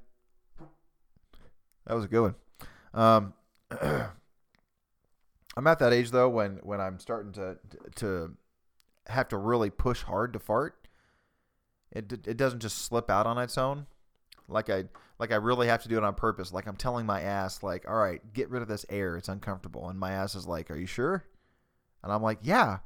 That 1.86 1.94
was 1.94 2.04
a 2.04 2.08
good 2.08 2.22
one. 2.22 2.34
Um, 2.94 3.34
I'm 5.56 5.66
at 5.66 5.78
that 5.78 5.92
age 5.92 6.10
though 6.10 6.28
when 6.28 6.58
when 6.62 6.80
I'm 6.80 6.98
starting 6.98 7.32
to 7.32 7.58
to 7.96 8.32
have 9.06 9.28
to 9.28 9.36
really 9.36 9.70
push 9.70 10.02
hard 10.02 10.32
to 10.34 10.38
fart. 10.38 10.88
It 11.90 12.12
it 12.26 12.36
doesn't 12.36 12.60
just 12.60 12.78
slip 12.78 13.08
out 13.08 13.26
on 13.26 13.38
its 13.38 13.56
own. 13.56 13.86
Like 14.48 14.68
I 14.68 14.84
like 15.18 15.32
I 15.32 15.36
really 15.36 15.68
have 15.68 15.82
to 15.82 15.88
do 15.88 15.96
it 15.96 16.04
on 16.04 16.14
purpose. 16.14 16.52
Like 16.52 16.66
I'm 16.66 16.76
telling 16.76 17.06
my 17.06 17.22
ass 17.22 17.62
like, 17.62 17.88
"All 17.88 17.96
right, 17.96 18.20
get 18.32 18.50
rid 18.50 18.62
of 18.62 18.68
this 18.68 18.84
air. 18.90 19.16
It's 19.16 19.28
uncomfortable." 19.28 19.88
And 19.88 19.98
my 19.98 20.12
ass 20.12 20.34
is 20.34 20.46
like, 20.46 20.70
"Are 20.70 20.76
you 20.76 20.86
sure?" 20.86 21.24
And 22.02 22.12
I'm 22.12 22.22
like, 22.22 22.38
"Yeah." 22.42 22.78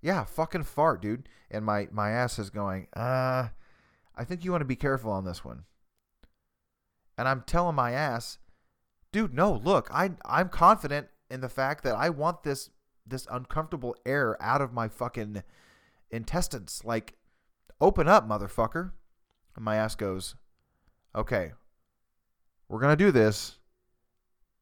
Yeah, 0.00 0.24
fucking 0.24 0.64
fart, 0.64 1.00
dude. 1.02 1.28
And 1.50 1.64
my 1.64 1.88
my 1.92 2.10
ass 2.10 2.38
is 2.38 2.50
going, 2.50 2.88
"Uh, 2.94 3.48
I 4.16 4.24
think 4.24 4.44
you 4.44 4.50
want 4.50 4.62
to 4.62 4.66
be 4.66 4.76
careful 4.76 5.12
on 5.12 5.24
this 5.24 5.44
one." 5.44 5.64
And 7.18 7.28
I'm 7.28 7.42
telling 7.42 7.76
my 7.76 7.92
ass, 7.92 8.38
"Dude, 9.12 9.34
no, 9.34 9.52
look, 9.52 9.88
I 9.92 10.12
I'm 10.24 10.48
confident 10.48 11.08
in 11.32 11.40
the 11.40 11.48
fact 11.48 11.82
that 11.84 11.96
I 11.96 12.10
want 12.10 12.42
this 12.42 12.70
this 13.04 13.26
uncomfortable 13.30 13.96
air 14.06 14.40
out 14.40 14.60
of 14.60 14.72
my 14.72 14.86
fucking 14.86 15.42
intestines. 16.10 16.82
Like, 16.84 17.14
open 17.80 18.06
up, 18.06 18.28
motherfucker. 18.28 18.92
And 19.56 19.64
my 19.64 19.76
ass 19.76 19.96
goes, 19.96 20.36
okay, 21.14 21.52
we're 22.68 22.80
going 22.80 22.96
to 22.96 23.04
do 23.04 23.10
this, 23.10 23.58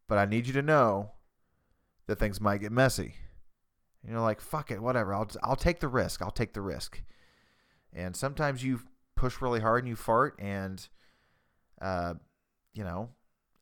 but 0.08 0.16
I 0.16 0.24
need 0.24 0.46
you 0.46 0.52
to 0.54 0.62
know 0.62 1.10
that 2.06 2.18
things 2.18 2.40
might 2.40 2.62
get 2.62 2.72
messy. 2.72 3.14
And 4.02 4.12
you're 4.12 4.20
like, 4.20 4.40
fuck 4.40 4.70
it, 4.70 4.80
whatever. 4.80 5.12
I'll 5.12 5.30
I'll 5.42 5.56
take 5.56 5.80
the 5.80 5.88
risk. 5.88 6.22
I'll 6.22 6.30
take 6.30 6.54
the 6.54 6.62
risk. 6.62 7.02
And 7.92 8.16
sometimes 8.16 8.64
you 8.64 8.80
push 9.16 9.42
really 9.42 9.60
hard 9.60 9.84
and 9.84 9.88
you 9.88 9.96
fart, 9.96 10.38
and 10.38 10.88
uh, 11.82 12.14
you 12.72 12.84
know, 12.84 13.10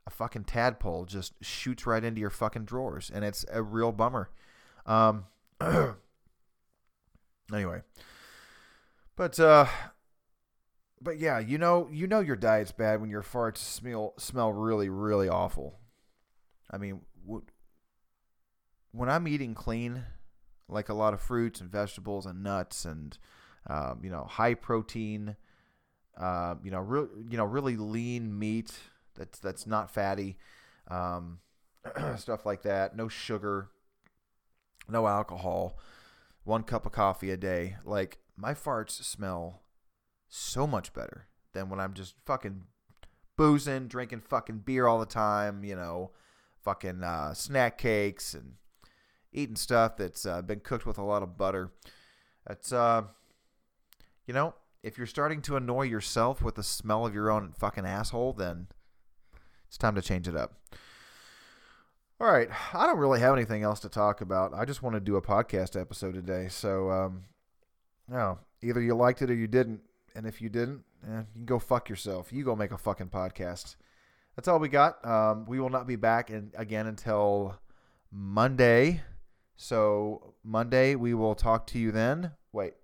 a 0.09 0.11
fucking 0.11 0.44
tadpole 0.44 1.05
just 1.05 1.35
shoots 1.44 1.87
right 1.87 2.03
into 2.03 2.18
your 2.18 2.31
fucking 2.31 2.64
drawers, 2.64 3.11
and 3.14 3.25
it's 3.25 3.44
a 3.53 3.62
real 3.62 3.92
bummer. 3.92 4.31
Um, 4.87 5.27
anyway, 7.53 7.83
but 9.16 9.38
uh, 9.38 9.66
but 10.99 11.18
yeah, 11.18 11.38
you 11.38 11.59
know, 11.59 11.90
you 11.92 12.07
know 12.07 12.21
your 12.21 12.37
diet's 12.37 12.73
bad 12.73 13.03
when 13.03 13.11
your 13.11 13.23
farts 13.23 13.59
smell 13.59 14.14
smell 14.18 14.51
really, 14.51 14.88
really 14.88 15.29
awful. 15.29 15.79
I 16.71 16.79
mean, 16.79 17.03
when 18.92 19.11
I'm 19.11 19.29
eating 19.29 19.55
clean, 19.55 20.05
like 20.71 20.88
a 20.88 20.94
lot 20.94 21.12
of 21.12 21.21
fruits 21.21 21.61
and 21.61 21.71
vegetables 21.71 22.25
and 22.25 22.42
nuts 22.42 22.87
and 22.87 23.18
um, 23.68 24.01
you 24.03 24.09
know 24.09 24.25
high 24.25 24.55
protein, 24.55 25.37
uh, 26.16 26.55
you 26.64 26.71
know, 26.71 26.81
real, 26.81 27.09
you 27.29 27.37
know, 27.37 27.44
really 27.44 27.77
lean 27.77 28.38
meat 28.38 28.73
that's 29.18 29.38
that's 29.38 29.66
not 29.66 29.92
fatty, 29.92 30.38
um, 30.88 31.40
stuff 32.16 32.46
like 32.46 32.62
that. 32.62 32.96
No 32.96 33.09
sugar, 33.09 33.68
no 34.88 35.07
alcohol, 35.07 35.78
one 36.44 36.62
cup 36.62 36.87
of 36.87 36.92
coffee 36.92 37.31
a 37.31 37.37
day. 37.37 37.76
Like 37.85 38.18
my 38.37 38.54
farts 38.54 39.02
smell 39.02 39.62
so 40.28 40.66
much 40.66 40.92
better 40.92 41.26
than 41.52 41.68
when 41.68 41.81
I'm 41.81 41.94
just 41.94 42.14
fucking 42.24 42.62
boozing, 43.37 43.88
drinking 43.88 44.22
fucking 44.28 44.59
beer 44.59 44.87
all 44.87 44.98
the 44.98 45.07
time, 45.07 45.64
you 45.64 45.76
know, 45.76 46.12
fucking 46.62 47.02
uh, 47.02 47.35
snack 47.35 47.78
cakes 47.78 48.35
and 48.35 48.54
eating 49.33 49.57
stuff 49.57 49.96
that's 49.96 50.26
uh, 50.26 50.42
been 50.42 50.61
cooked 50.61 50.87
with 50.87 50.98
a 50.98 51.04
lot 51.04 51.22
of 51.22 51.38
butter. 51.38 51.72
It's, 52.48 52.72
uh, 52.72 53.02
you 54.26 54.35
know, 54.35 54.54
if 54.83 54.98
you're 54.98 55.07
starting 55.07 55.42
to 55.42 55.57
annoy 55.57 55.83
yourself 55.83 56.42
with 56.42 56.57
the 56.57 56.62
smell 56.62 57.07
of 57.07 57.14
your 57.14 57.31
own 57.31 57.52
fucking 57.59 57.87
asshole, 57.87 58.33
then 58.35 58.68
it's 59.68 59.78
time 59.78 59.94
to 59.94 60.02
change 60.02 60.26
it 60.26 60.37
up. 60.37 60.54
All 62.20 62.26
right, 62.26 62.48
I 62.74 62.87
don't 62.87 62.98
really 62.98 63.20
have 63.20 63.35
anything 63.35 63.62
else 63.62 63.78
to 63.81 63.88
talk 63.88 64.20
about. 64.20 64.52
I 64.52 64.64
just 64.64 64.83
want 64.83 64.94
to 64.94 65.00
do 65.00 65.14
a 65.14 65.22
podcast 65.22 65.81
episode 65.81 66.14
today. 66.14 66.48
So, 66.48 66.90
um, 66.90 67.22
no, 68.09 68.40
either 68.61 68.81
you 68.81 68.94
liked 68.96 69.22
it 69.22 69.31
or 69.31 69.35
you 69.35 69.46
didn't. 69.46 69.83
And 70.16 70.26
if 70.26 70.42
you 70.42 70.48
didn't, 70.48 70.83
eh, 71.07 71.18
you 71.18 71.26
can 71.35 71.44
go 71.44 71.61
fuck 71.61 71.88
yourself. 71.88 72.33
You 72.33 72.42
go 72.42 72.57
make 72.57 72.72
a 72.72 72.78
fucking 72.78 73.11
podcast. 73.11 73.76
That's 74.35 74.48
all 74.48 74.59
we 74.59 74.68
got. 74.68 75.04
Um, 75.07 75.46
we 75.46 75.61
will 75.61 75.70
not 75.70 75.87
be 75.87 75.94
back 75.94 76.31
in, 76.31 76.50
again 76.57 76.88
until 76.88 77.57
Monday. 78.11 79.02
So 79.57 80.35
Monday 80.42 80.96
we 80.96 81.14
will 81.14 81.37
talk 81.37 81.68
to 81.68 81.78
you 81.78 81.92
then. 81.92 82.33
Wait. 82.52 82.74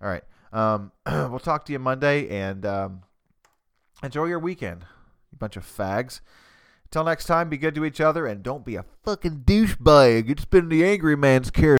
All 0.00 0.08
right. 0.08 0.24
Um, 0.52 0.92
we'll 1.06 1.38
talk 1.38 1.66
to 1.66 1.72
you 1.72 1.78
Monday 1.78 2.28
and 2.28 2.64
um, 2.64 3.02
enjoy 4.02 4.24
your 4.24 4.38
weekend. 4.38 4.86
Bunch 5.38 5.56
of 5.56 5.64
fags. 5.64 6.20
Until 6.86 7.04
next 7.04 7.26
time, 7.26 7.48
be 7.48 7.58
good 7.58 7.74
to 7.74 7.84
each 7.84 8.00
other 8.00 8.26
and 8.26 8.42
don't 8.42 8.64
be 8.64 8.76
a 8.76 8.84
fucking 9.04 9.42
douchebag. 9.44 10.30
It's 10.30 10.44
been 10.44 10.68
the 10.68 10.84
Angry 10.84 11.16
Man's 11.16 11.50
Care. 11.50 11.78